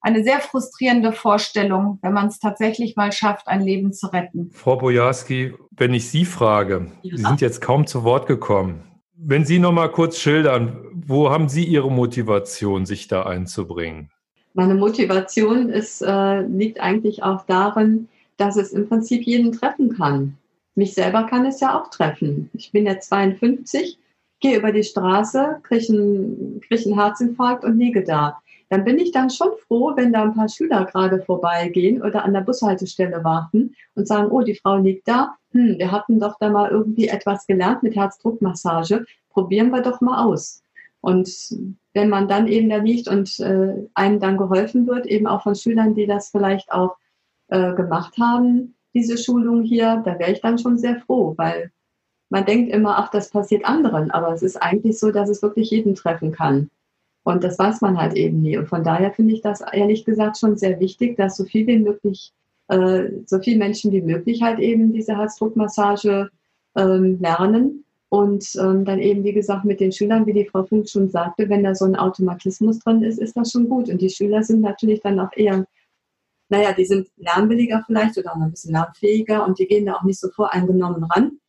eine 0.00 0.24
sehr 0.24 0.40
frustrierende 0.40 1.12
Vorstellung, 1.12 1.98
wenn 2.02 2.12
man 2.12 2.28
es 2.28 2.38
tatsächlich 2.38 2.96
mal 2.96 3.12
schafft, 3.12 3.46
ein 3.48 3.60
Leben 3.60 3.92
zu 3.92 4.06
retten. 4.06 4.50
Frau 4.52 4.76
Bojarski, 4.76 5.54
wenn 5.72 5.92
ich 5.94 6.08
Sie 6.08 6.24
frage, 6.24 6.92
ja. 7.02 7.16
Sie 7.16 7.22
sind 7.22 7.40
jetzt 7.40 7.60
kaum 7.60 7.86
zu 7.86 8.04
Wort 8.04 8.26
gekommen. 8.26 8.82
Wenn 9.18 9.44
Sie 9.44 9.58
noch 9.58 9.72
mal 9.72 9.90
kurz 9.90 10.18
schildern, 10.18 10.78
wo 10.94 11.30
haben 11.30 11.48
Sie 11.48 11.64
Ihre 11.64 11.90
Motivation, 11.90 12.86
sich 12.86 13.08
da 13.08 13.22
einzubringen? 13.22 14.10
Meine 14.56 14.74
Motivation 14.74 15.68
ist, 15.68 16.02
äh, 16.02 16.40
liegt 16.40 16.80
eigentlich 16.80 17.22
auch 17.22 17.46
darin, 17.46 18.08
dass 18.36 18.56
es 18.56 18.72
im 18.72 18.88
Prinzip 18.88 19.22
jeden 19.22 19.52
treffen 19.52 19.96
kann 19.96 20.36
mich 20.76 20.94
selber 20.94 21.24
kann 21.24 21.46
es 21.46 21.60
ja 21.60 21.80
auch 21.80 21.88
treffen. 21.88 22.50
Ich 22.52 22.70
bin 22.70 22.86
jetzt 22.86 23.08
52, 23.08 23.98
gehe 24.40 24.58
über 24.58 24.72
die 24.72 24.84
Straße, 24.84 25.60
kriege 25.62 25.92
einen, 25.92 26.60
krieg 26.60 26.86
einen 26.86 26.98
Herzinfarkt 26.98 27.64
und 27.64 27.78
liege 27.78 28.04
da. 28.04 28.38
Dann 28.68 28.84
bin 28.84 28.98
ich 28.98 29.12
dann 29.12 29.30
schon 29.30 29.50
froh, 29.66 29.92
wenn 29.96 30.12
da 30.12 30.24
ein 30.24 30.34
paar 30.34 30.48
Schüler 30.48 30.84
gerade 30.84 31.22
vorbeigehen 31.22 32.02
oder 32.02 32.24
an 32.24 32.34
der 32.34 32.40
Bushaltestelle 32.40 33.24
warten 33.24 33.74
und 33.94 34.06
sagen, 34.06 34.30
oh, 34.30 34.42
die 34.42 34.56
Frau 34.56 34.76
liegt 34.76 35.08
da. 35.08 35.36
Hm, 35.52 35.78
wir 35.78 35.90
hatten 35.90 36.20
doch 36.20 36.36
da 36.40 36.50
mal 36.50 36.70
irgendwie 36.70 37.08
etwas 37.08 37.46
gelernt 37.46 37.82
mit 37.82 37.96
Herzdruckmassage. 37.96 39.06
Probieren 39.30 39.70
wir 39.70 39.82
doch 39.82 40.00
mal 40.00 40.24
aus. 40.24 40.62
Und 41.06 41.30
wenn 41.94 42.08
man 42.08 42.26
dann 42.26 42.48
eben 42.48 42.68
da 42.68 42.78
liegt 42.78 43.06
und 43.06 43.38
äh, 43.38 43.74
einem 43.94 44.18
dann 44.18 44.36
geholfen 44.36 44.88
wird, 44.88 45.06
eben 45.06 45.28
auch 45.28 45.44
von 45.44 45.54
Schülern, 45.54 45.94
die 45.94 46.04
das 46.04 46.30
vielleicht 46.30 46.72
auch 46.72 46.96
äh, 47.46 47.74
gemacht 47.74 48.18
haben, 48.18 48.74
diese 48.92 49.16
Schulung 49.16 49.62
hier, 49.62 50.02
da 50.04 50.18
wäre 50.18 50.32
ich 50.32 50.40
dann 50.40 50.58
schon 50.58 50.78
sehr 50.78 50.96
froh, 51.02 51.34
weil 51.36 51.70
man 52.28 52.44
denkt 52.44 52.72
immer, 52.74 52.98
ach, 52.98 53.12
das 53.12 53.30
passiert 53.30 53.64
anderen, 53.64 54.10
aber 54.10 54.32
es 54.32 54.42
ist 54.42 54.56
eigentlich 54.56 54.98
so, 54.98 55.12
dass 55.12 55.28
es 55.28 55.42
wirklich 55.42 55.70
jeden 55.70 55.94
treffen 55.94 56.32
kann. 56.32 56.70
Und 57.22 57.44
das 57.44 57.56
weiß 57.56 57.82
man 57.82 57.96
halt 57.98 58.14
eben 58.14 58.42
nie. 58.42 58.58
Und 58.58 58.66
von 58.66 58.82
daher 58.82 59.12
finde 59.12 59.34
ich 59.34 59.42
das 59.42 59.60
ehrlich 59.60 60.04
gesagt 60.04 60.38
schon 60.38 60.56
sehr 60.56 60.80
wichtig, 60.80 61.16
dass 61.16 61.36
so 61.36 61.44
viel 61.44 61.68
wie 61.68 61.78
möglich, 61.78 62.32
äh, 62.66 63.10
so 63.26 63.38
viele 63.38 63.58
Menschen 63.58 63.92
wie 63.92 64.02
möglich 64.02 64.42
halt 64.42 64.58
eben 64.58 64.92
diese 64.92 65.16
Herzdruckmassage 65.16 66.30
ähm, 66.74 67.20
lernen. 67.20 67.84
Und 68.08 68.54
ähm, 68.56 68.84
dann 68.84 69.00
eben, 69.00 69.24
wie 69.24 69.32
gesagt, 69.32 69.64
mit 69.64 69.80
den 69.80 69.92
Schülern, 69.92 70.26
wie 70.26 70.32
die 70.32 70.46
Frau 70.46 70.64
Funk 70.64 70.88
schon 70.88 71.08
sagte, 71.08 71.48
wenn 71.48 71.64
da 71.64 71.74
so 71.74 71.84
ein 71.84 71.96
Automatismus 71.96 72.78
drin 72.78 73.02
ist, 73.02 73.18
ist 73.18 73.36
das 73.36 73.50
schon 73.50 73.68
gut. 73.68 73.88
Und 73.88 74.00
die 74.00 74.10
Schüler 74.10 74.42
sind 74.44 74.60
natürlich 74.60 75.00
dann 75.00 75.18
auch 75.18 75.32
eher 75.34 75.66
naja, 76.48 76.72
die 76.72 76.84
sind 76.84 77.08
lernwilliger 77.16 77.82
vielleicht 77.86 78.16
oder 78.18 78.32
auch 78.32 78.40
ein 78.40 78.50
bisschen 78.50 78.72
lernfähiger 78.72 79.44
und 79.44 79.58
die 79.58 79.66
gehen 79.66 79.86
da 79.86 79.94
auch 79.94 80.02
nicht 80.02 80.20
so 80.20 80.28
voreingenommen 80.30 81.04
ran. 81.04 81.40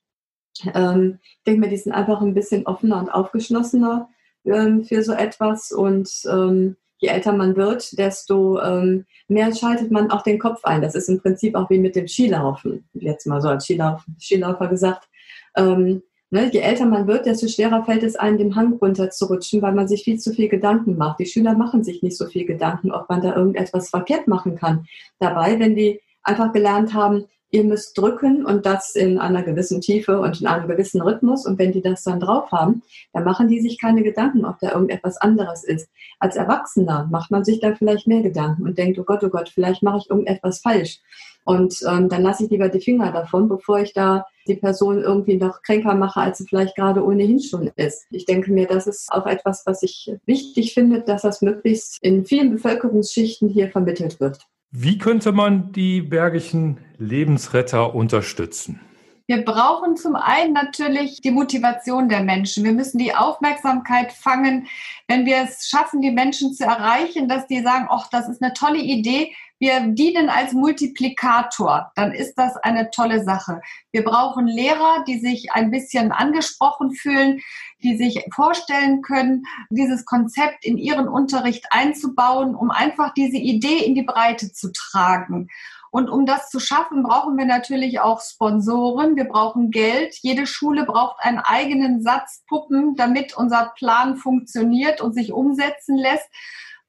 Ähm, 0.73 1.19
ich 1.21 1.43
denke 1.45 1.61
mir, 1.61 1.69
die 1.69 1.77
sind 1.77 1.93
einfach 1.93 2.21
ein 2.21 2.33
bisschen 2.33 2.65
offener 2.65 2.99
und 2.99 3.09
aufgeschlossener 3.09 4.09
ähm, 4.45 4.83
für 4.83 5.03
so 5.03 5.13
etwas 5.13 5.71
und 5.71 6.09
ähm, 6.25 6.77
je 6.97 7.09
älter 7.09 7.33
man 7.33 7.55
wird, 7.55 7.95
desto 7.99 8.59
ähm, 8.59 9.05
mehr 9.27 9.53
schaltet 9.53 9.91
man 9.91 10.09
auch 10.09 10.23
den 10.23 10.39
Kopf 10.39 10.63
ein. 10.65 10.81
Das 10.81 10.95
ist 10.95 11.09
im 11.09 11.21
Prinzip 11.21 11.53
auch 11.53 11.69
wie 11.69 11.77
mit 11.77 11.95
dem 11.95 12.07
Skilaufen, 12.07 12.89
jetzt 12.93 13.27
mal 13.27 13.41
so 13.41 13.49
als 13.49 13.65
Skilauf, 13.65 14.03
Skilaufer 14.19 14.67
gesagt. 14.67 15.07
Ähm, 15.55 16.01
Ne, 16.29 16.49
je 16.51 16.59
älter 16.59 16.85
man 16.85 17.07
wird, 17.07 17.25
desto 17.25 17.47
schwerer 17.47 17.85
fällt 17.85 18.03
es 18.03 18.17
einem, 18.17 18.37
den 18.37 18.55
Hang 18.55 18.73
runterzurutschen, 18.73 19.61
weil 19.61 19.73
man 19.73 19.87
sich 19.87 20.03
viel 20.03 20.19
zu 20.19 20.33
viel 20.33 20.49
Gedanken 20.49 20.97
macht. 20.97 21.19
Die 21.19 21.25
Schüler 21.25 21.53
machen 21.55 21.85
sich 21.85 22.03
nicht 22.03 22.17
so 22.17 22.25
viel 22.25 22.45
Gedanken, 22.45 22.91
ob 22.91 23.07
man 23.07 23.21
da 23.21 23.33
irgendetwas 23.33 23.89
verkehrt 23.89 24.27
machen 24.27 24.57
kann. 24.57 24.85
Dabei, 25.19 25.57
wenn 25.57 25.75
die 25.75 26.01
einfach 26.23 26.51
gelernt 26.51 26.93
haben, 26.93 27.25
ihr 27.49 27.63
müsst 27.63 27.97
drücken 27.97 28.45
und 28.45 28.65
das 28.65 28.95
in 28.95 29.19
einer 29.19 29.43
gewissen 29.43 29.81
Tiefe 29.81 30.19
und 30.19 30.41
in 30.41 30.47
einem 30.47 30.67
gewissen 30.67 31.01
Rhythmus. 31.01 31.45
Und 31.45 31.59
wenn 31.59 31.71
die 31.71 31.81
das 31.81 32.03
dann 32.03 32.19
drauf 32.19 32.51
haben, 32.51 32.81
dann 33.13 33.23
machen 33.23 33.47
die 33.47 33.61
sich 33.61 33.79
keine 33.79 34.03
Gedanken, 34.03 34.45
ob 34.45 34.59
da 34.59 34.71
irgendetwas 34.71 35.17
anderes 35.17 35.63
ist. 35.63 35.89
Als 36.19 36.35
Erwachsener 36.35 37.07
macht 37.11 37.31
man 37.31 37.43
sich 37.43 37.59
da 37.59 37.73
vielleicht 37.73 38.07
mehr 38.07 38.21
Gedanken 38.21 38.63
und 38.63 38.77
denkt, 38.77 38.99
oh 38.99 39.03
Gott, 39.03 39.23
oh 39.23 39.29
Gott, 39.29 39.49
vielleicht 39.49 39.83
mache 39.83 39.99
ich 39.99 40.09
irgendetwas 40.09 40.59
falsch. 40.59 40.99
Und 41.45 41.79
ähm, 41.89 42.09
dann 42.09 42.23
lasse 42.23 42.43
ich 42.43 42.49
lieber 42.49 42.67
die 42.67 42.81
Finger 42.81 43.13
davon, 43.13 43.47
bevor 43.47 43.79
ich 43.79 43.93
da 43.93 44.25
die 44.47 44.55
Person 44.55 45.01
irgendwie 45.01 45.37
noch 45.37 45.61
kränker 45.61 45.95
mache, 45.95 46.19
als 46.19 46.39
sie 46.39 46.45
vielleicht 46.45 46.75
gerade 46.75 47.01
ohnehin 47.05 47.39
schon 47.39 47.71
ist. 47.77 48.05
Ich 48.11 48.25
denke 48.25 48.51
mir, 48.51 48.67
das 48.67 48.85
ist 48.85 49.09
auch 49.13 49.25
etwas, 49.25 49.63
was 49.65 49.81
ich 49.81 50.11
wichtig 50.25 50.73
finde, 50.73 51.01
dass 51.01 51.21
das 51.21 51.41
möglichst 51.41 51.99
in 52.01 52.25
vielen 52.25 52.51
Bevölkerungsschichten 52.51 53.47
hier 53.47 53.69
vermittelt 53.69 54.19
wird. 54.19 54.45
Wie 54.71 54.97
könnte 54.97 55.31
man 55.31 55.71
die 55.71 56.01
bergischen 56.01 56.79
Lebensretter 56.97 57.95
unterstützen? 57.95 58.81
Wir 59.25 59.43
brauchen 59.43 59.97
zum 59.97 60.15
einen 60.15 60.53
natürlich 60.53 61.21
die 61.21 61.31
Motivation 61.31 62.07
der 62.07 62.21
Menschen. 62.21 62.63
Wir 62.63 62.71
müssen 62.71 62.97
die 62.97 63.13
Aufmerksamkeit 63.13 64.13
fangen, 64.13 64.67
wenn 65.07 65.25
wir 65.25 65.37
es 65.43 65.67
schaffen, 65.67 66.01
die 66.01 66.11
Menschen 66.11 66.53
zu 66.53 66.63
erreichen, 66.63 67.27
dass 67.27 67.47
die 67.47 67.61
sagen, 67.61 67.87
ach, 67.89 68.07
das 68.09 68.29
ist 68.29 68.41
eine 68.41 68.53
tolle 68.53 68.79
Idee, 68.79 69.33
wir 69.59 69.79
dienen 69.87 70.29
als 70.29 70.53
Multiplikator, 70.53 71.91
dann 71.95 72.11
ist 72.11 72.35
das 72.35 72.55
eine 72.57 72.91
tolle 72.91 73.23
Sache. 73.23 73.61
Wir 73.91 74.03
brauchen 74.03 74.47
Lehrer, 74.47 75.03
die 75.07 75.19
sich 75.19 75.51
ein 75.51 75.71
bisschen 75.71 76.11
angesprochen 76.11 76.93
fühlen, 76.93 77.41
die 77.83 77.97
sich 77.97 78.23
vorstellen 78.33 79.01
können, 79.01 79.43
dieses 79.69 80.05
Konzept 80.05 80.65
in 80.65 80.77
ihren 80.77 81.07
Unterricht 81.07 81.65
einzubauen, 81.71 82.55
um 82.55 82.71
einfach 82.71 83.13
diese 83.13 83.37
Idee 83.37 83.83
in 83.85 83.95
die 83.95 84.03
Breite 84.03 84.51
zu 84.51 84.71
tragen. 84.71 85.47
Und 85.89 86.09
um 86.09 86.25
das 86.25 86.49
zu 86.49 86.59
schaffen, 86.59 87.01
brauchen 87.01 87.37
wir 87.37 87.45
natürlich 87.45 88.01
auch 88.01 88.21
Sponsoren. 88.21 89.15
Wir 89.15 89.25
brauchen 89.25 89.71
Geld. 89.71 90.15
Jede 90.21 90.45
Schule 90.45 90.85
braucht 90.85 91.23
einen 91.23 91.39
eigenen 91.39 92.01
Satz 92.03 92.43
Puppen, 92.47 92.95
damit 92.95 93.35
unser 93.35 93.73
Plan 93.77 94.17
funktioniert 94.17 95.01
und 95.01 95.13
sich 95.13 95.31
umsetzen 95.31 95.97
lässt 95.97 96.29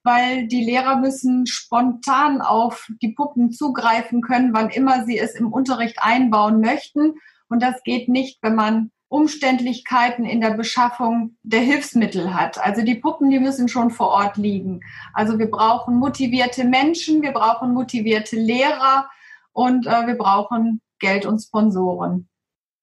weil 0.03 0.47
die 0.47 0.63
Lehrer 0.63 0.97
müssen 0.97 1.45
spontan 1.45 2.41
auf 2.41 2.87
die 3.01 3.13
Puppen 3.13 3.51
zugreifen 3.51 4.21
können, 4.21 4.53
wann 4.53 4.69
immer 4.69 5.05
sie 5.05 5.17
es 5.17 5.35
im 5.35 5.51
Unterricht 5.51 5.97
einbauen 6.01 6.61
möchten. 6.61 7.15
Und 7.49 7.61
das 7.61 7.83
geht 7.83 8.09
nicht, 8.09 8.39
wenn 8.41 8.55
man 8.55 8.91
Umständlichkeiten 9.09 10.23
in 10.23 10.39
der 10.39 10.51
Beschaffung 10.51 11.35
der 11.41 11.61
Hilfsmittel 11.61 12.33
hat. 12.33 12.63
Also 12.63 12.83
die 12.83 12.95
Puppen, 12.95 13.31
die 13.31 13.39
müssen 13.39 13.67
schon 13.67 13.89
vor 13.89 14.09
Ort 14.09 14.37
liegen. 14.37 14.81
Also 15.13 15.39
wir 15.39 15.49
brauchen 15.49 15.97
motivierte 15.97 16.63
Menschen, 16.63 17.23
wir 17.23 17.31
brauchen 17.31 17.73
motivierte 17.73 18.35
Lehrer 18.35 19.09
und 19.51 19.87
äh, 19.87 20.07
wir 20.07 20.15
brauchen 20.15 20.81
Geld 20.99 21.25
und 21.25 21.39
Sponsoren. 21.39 22.28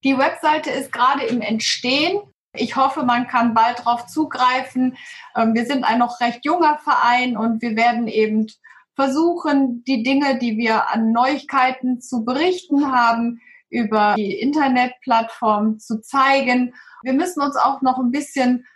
Die 0.02 0.18
Webseite 0.18 0.70
ist 0.70 0.90
gerade 0.90 1.24
im 1.24 1.42
Entstehen. 1.42 2.22
Ich 2.54 2.76
hoffe, 2.76 3.02
man 3.02 3.26
kann 3.26 3.52
bald 3.52 3.80
darauf 3.80 4.06
zugreifen. 4.06 4.96
Ähm, 5.36 5.52
wir 5.54 5.66
sind 5.66 5.84
ein 5.84 5.98
noch 5.98 6.20
recht 6.20 6.46
junger 6.46 6.78
Verein 6.78 7.36
und 7.36 7.60
wir 7.60 7.76
werden 7.76 8.08
eben 8.08 8.46
versuchen, 8.94 9.84
die 9.84 10.02
Dinge, 10.02 10.38
die 10.38 10.56
wir 10.56 10.88
an 10.88 11.12
Neuigkeiten 11.12 12.00
zu 12.00 12.24
berichten 12.24 12.90
haben, 12.92 13.42
über 13.71 14.14
die 14.16 14.38
Internetplattform 14.40 15.78
zu 15.78 16.00
zeigen. 16.00 16.75
Wir 17.02 17.12
müssen 17.12 17.42
uns 17.42 17.56
auch 17.56 17.83
noch 17.83 17.99
ein 17.99 18.11
bisschen 18.11 18.66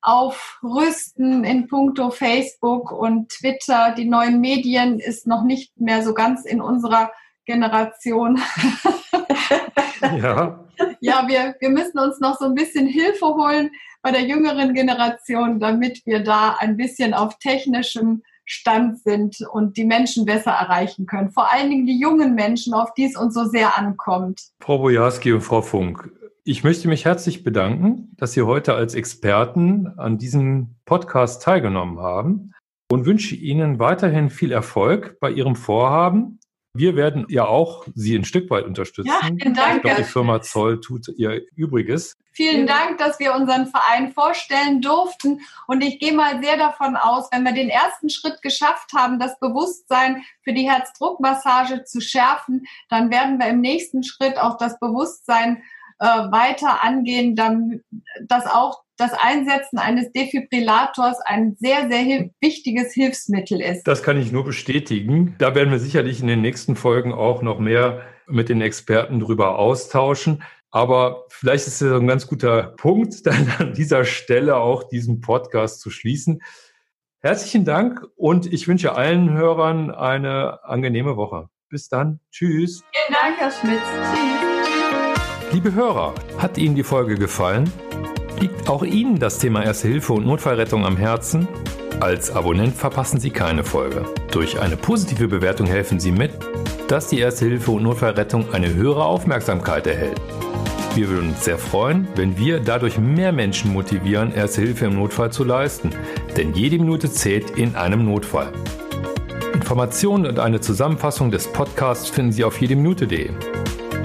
aufrüsten 0.00 1.44
in 1.44 1.66
puncto 1.66 2.10
Facebook 2.10 2.92
und 2.92 3.30
Twitter. 3.30 3.94
Die 3.96 4.04
neuen 4.04 4.40
Medien 4.40 5.00
ist 5.00 5.26
noch 5.26 5.42
nicht 5.42 5.78
mehr 5.80 6.02
so 6.02 6.14
ganz 6.14 6.44
in 6.44 6.60
unserer 6.60 7.12
Generation. 7.46 8.40
ja. 10.00 10.64
Ja, 11.00 11.26
wir, 11.26 11.56
wir 11.58 11.70
müssen 11.70 11.98
uns 11.98 12.20
noch 12.20 12.38
so 12.38 12.44
ein 12.44 12.54
bisschen 12.54 12.86
Hilfe 12.86 13.26
holen 13.26 13.70
bei 14.02 14.12
der 14.12 14.22
jüngeren 14.22 14.74
Generation, 14.74 15.58
damit 15.58 16.04
wir 16.06 16.20
da 16.20 16.56
ein 16.58 16.76
bisschen 16.76 17.14
auf 17.14 17.38
technischem 17.38 18.22
Stand 18.50 18.98
sind 19.00 19.36
und 19.52 19.76
die 19.76 19.84
Menschen 19.84 20.24
besser 20.24 20.52
erreichen 20.52 21.06
können. 21.06 21.30
Vor 21.30 21.52
allen 21.52 21.68
Dingen 21.68 21.86
die 21.86 22.00
jungen 22.00 22.34
Menschen, 22.34 22.72
auf 22.72 22.94
die 22.94 23.04
es 23.04 23.14
uns 23.14 23.34
so 23.34 23.44
sehr 23.44 23.76
ankommt. 23.76 24.40
Frau 24.60 24.78
Bojarski 24.78 25.32
und 25.32 25.42
Frau 25.42 25.60
Funk, 25.60 26.10
ich 26.44 26.64
möchte 26.64 26.88
mich 26.88 27.04
herzlich 27.04 27.44
bedanken, 27.44 28.10
dass 28.16 28.32
Sie 28.32 28.40
heute 28.40 28.72
als 28.72 28.94
Experten 28.94 29.86
an 29.98 30.16
diesem 30.16 30.76
Podcast 30.86 31.42
teilgenommen 31.42 32.00
haben 32.00 32.54
und 32.90 33.04
wünsche 33.04 33.34
Ihnen 33.34 33.78
weiterhin 33.78 34.30
viel 34.30 34.50
Erfolg 34.50 35.18
bei 35.20 35.30
Ihrem 35.30 35.54
Vorhaben 35.54 36.37
wir 36.78 36.96
werden 36.96 37.26
ja 37.28 37.44
auch 37.46 37.86
Sie 37.94 38.14
ein 38.16 38.24
Stück 38.24 38.50
weit 38.50 38.64
unterstützen. 38.64 39.08
Ja, 39.08 39.20
vielen 39.20 39.54
Dank. 39.54 39.76
Ich 39.76 39.82
glaube, 39.82 39.96
die 39.98 40.04
Firma 40.04 40.40
Zoll 40.40 40.80
tut 40.80 41.08
ihr 41.16 41.42
Übriges. 41.54 42.16
Vielen 42.32 42.68
Dank, 42.68 42.98
dass 42.98 43.18
wir 43.18 43.34
unseren 43.34 43.66
Verein 43.66 44.12
vorstellen 44.12 44.80
durften. 44.80 45.40
Und 45.66 45.82
ich 45.82 45.98
gehe 45.98 46.12
mal 46.12 46.40
sehr 46.42 46.56
davon 46.56 46.94
aus, 46.94 47.28
wenn 47.32 47.44
wir 47.44 47.52
den 47.52 47.68
ersten 47.68 48.10
Schritt 48.10 48.42
geschafft 48.42 48.92
haben, 48.94 49.18
das 49.18 49.40
Bewusstsein 49.40 50.22
für 50.42 50.52
die 50.52 50.70
Herzdruckmassage 50.70 51.82
zu 51.82 52.00
schärfen, 52.00 52.64
dann 52.88 53.10
werden 53.10 53.40
wir 53.40 53.48
im 53.48 53.60
nächsten 53.60 54.04
Schritt 54.04 54.38
auch 54.38 54.56
das 54.56 54.78
Bewusstsein 54.78 55.62
äh, 55.98 56.06
weiter 56.06 56.84
angehen, 56.84 57.34
dann, 57.34 57.80
dass 58.22 58.46
auch 58.46 58.84
das 58.98 59.12
Einsetzen 59.14 59.78
eines 59.78 60.12
Defibrillators 60.12 61.20
ein 61.24 61.56
sehr, 61.58 61.88
sehr 61.88 62.00
hil 62.00 62.30
wichtiges 62.40 62.92
Hilfsmittel 62.92 63.60
ist. 63.60 63.84
Das 63.84 64.02
kann 64.02 64.20
ich 64.20 64.32
nur 64.32 64.44
bestätigen. 64.44 65.36
Da 65.38 65.54
werden 65.54 65.70
wir 65.70 65.78
sicherlich 65.78 66.20
in 66.20 66.26
den 66.26 66.42
nächsten 66.42 66.76
Folgen 66.76 67.12
auch 67.12 67.40
noch 67.40 67.60
mehr 67.60 68.02
mit 68.26 68.48
den 68.48 68.60
Experten 68.60 69.20
drüber 69.20 69.58
austauschen. 69.58 70.42
Aber 70.70 71.24
vielleicht 71.30 71.66
ist 71.66 71.80
es 71.80 71.92
ein 71.92 72.06
ganz 72.06 72.26
guter 72.26 72.74
Punkt, 72.76 73.24
dann 73.26 73.50
an 73.58 73.72
dieser 73.72 74.04
Stelle 74.04 74.56
auch 74.56 74.84
diesen 74.84 75.20
Podcast 75.20 75.80
zu 75.80 75.90
schließen. 75.90 76.42
Herzlichen 77.20 77.64
Dank 77.64 78.04
und 78.16 78.52
ich 78.52 78.68
wünsche 78.68 78.94
allen 78.94 79.32
Hörern 79.32 79.90
eine 79.90 80.64
angenehme 80.64 81.16
Woche. 81.16 81.48
Bis 81.68 81.88
dann. 81.88 82.20
Tschüss. 82.30 82.82
Vielen 82.92 83.18
Dank, 83.20 83.38
Herr 83.38 83.50
Schmitz. 83.50 83.82
Tschüss. 84.12 85.52
Liebe 85.52 85.74
Hörer, 85.74 86.14
hat 86.36 86.58
Ihnen 86.58 86.74
die 86.74 86.82
Folge 86.82 87.14
gefallen? 87.14 87.72
Liegt 88.40 88.68
auch 88.68 88.84
Ihnen 88.84 89.18
das 89.18 89.38
Thema 89.38 89.64
Erste 89.64 89.88
Hilfe 89.88 90.12
und 90.12 90.24
Notfallrettung 90.24 90.86
am 90.86 90.96
Herzen? 90.96 91.48
Als 91.98 92.30
Abonnent 92.30 92.76
verpassen 92.76 93.18
Sie 93.18 93.30
keine 93.30 93.64
Folge. 93.64 94.04
Durch 94.30 94.60
eine 94.60 94.76
positive 94.76 95.26
Bewertung 95.26 95.66
helfen 95.66 95.98
Sie 95.98 96.12
mit, 96.12 96.30
dass 96.86 97.08
die 97.08 97.18
Erste 97.18 97.46
Hilfe 97.46 97.72
und 97.72 97.82
Notfallrettung 97.82 98.54
eine 98.54 98.72
höhere 98.72 99.04
Aufmerksamkeit 99.04 99.88
erhält. 99.88 100.20
Wir 100.94 101.08
würden 101.08 101.30
uns 101.30 101.44
sehr 101.44 101.58
freuen, 101.58 102.06
wenn 102.14 102.38
wir 102.38 102.60
dadurch 102.60 102.96
mehr 102.98 103.32
Menschen 103.32 103.72
motivieren, 103.72 104.32
Erste 104.32 104.60
Hilfe 104.60 104.86
im 104.86 104.94
Notfall 104.94 105.32
zu 105.32 105.42
leisten. 105.42 105.90
Denn 106.36 106.54
jede 106.54 106.78
Minute 106.78 107.10
zählt 107.10 107.50
in 107.58 107.74
einem 107.74 108.04
Notfall. 108.04 108.52
Informationen 109.52 110.26
und 110.26 110.38
eine 110.38 110.60
Zusammenfassung 110.60 111.32
des 111.32 111.52
Podcasts 111.52 112.08
finden 112.08 112.30
Sie 112.30 112.44
auf 112.44 112.60
jedeminute.de. 112.60 113.30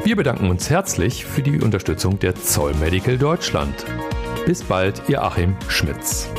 Wir 0.04 0.16
bedanken 0.16 0.50
uns 0.50 0.72
herzlich 0.72 1.24
für 1.24 1.44
die 1.44 1.62
Unterstützung 1.62 2.18
der 2.18 2.36
Zoll 2.36 2.74
Medical 2.74 3.18
Deutschland. 3.18 3.86
Bis 4.46 4.62
bald, 4.62 5.02
Ihr 5.08 5.24
Achim 5.24 5.56
Schmitz. 5.70 6.30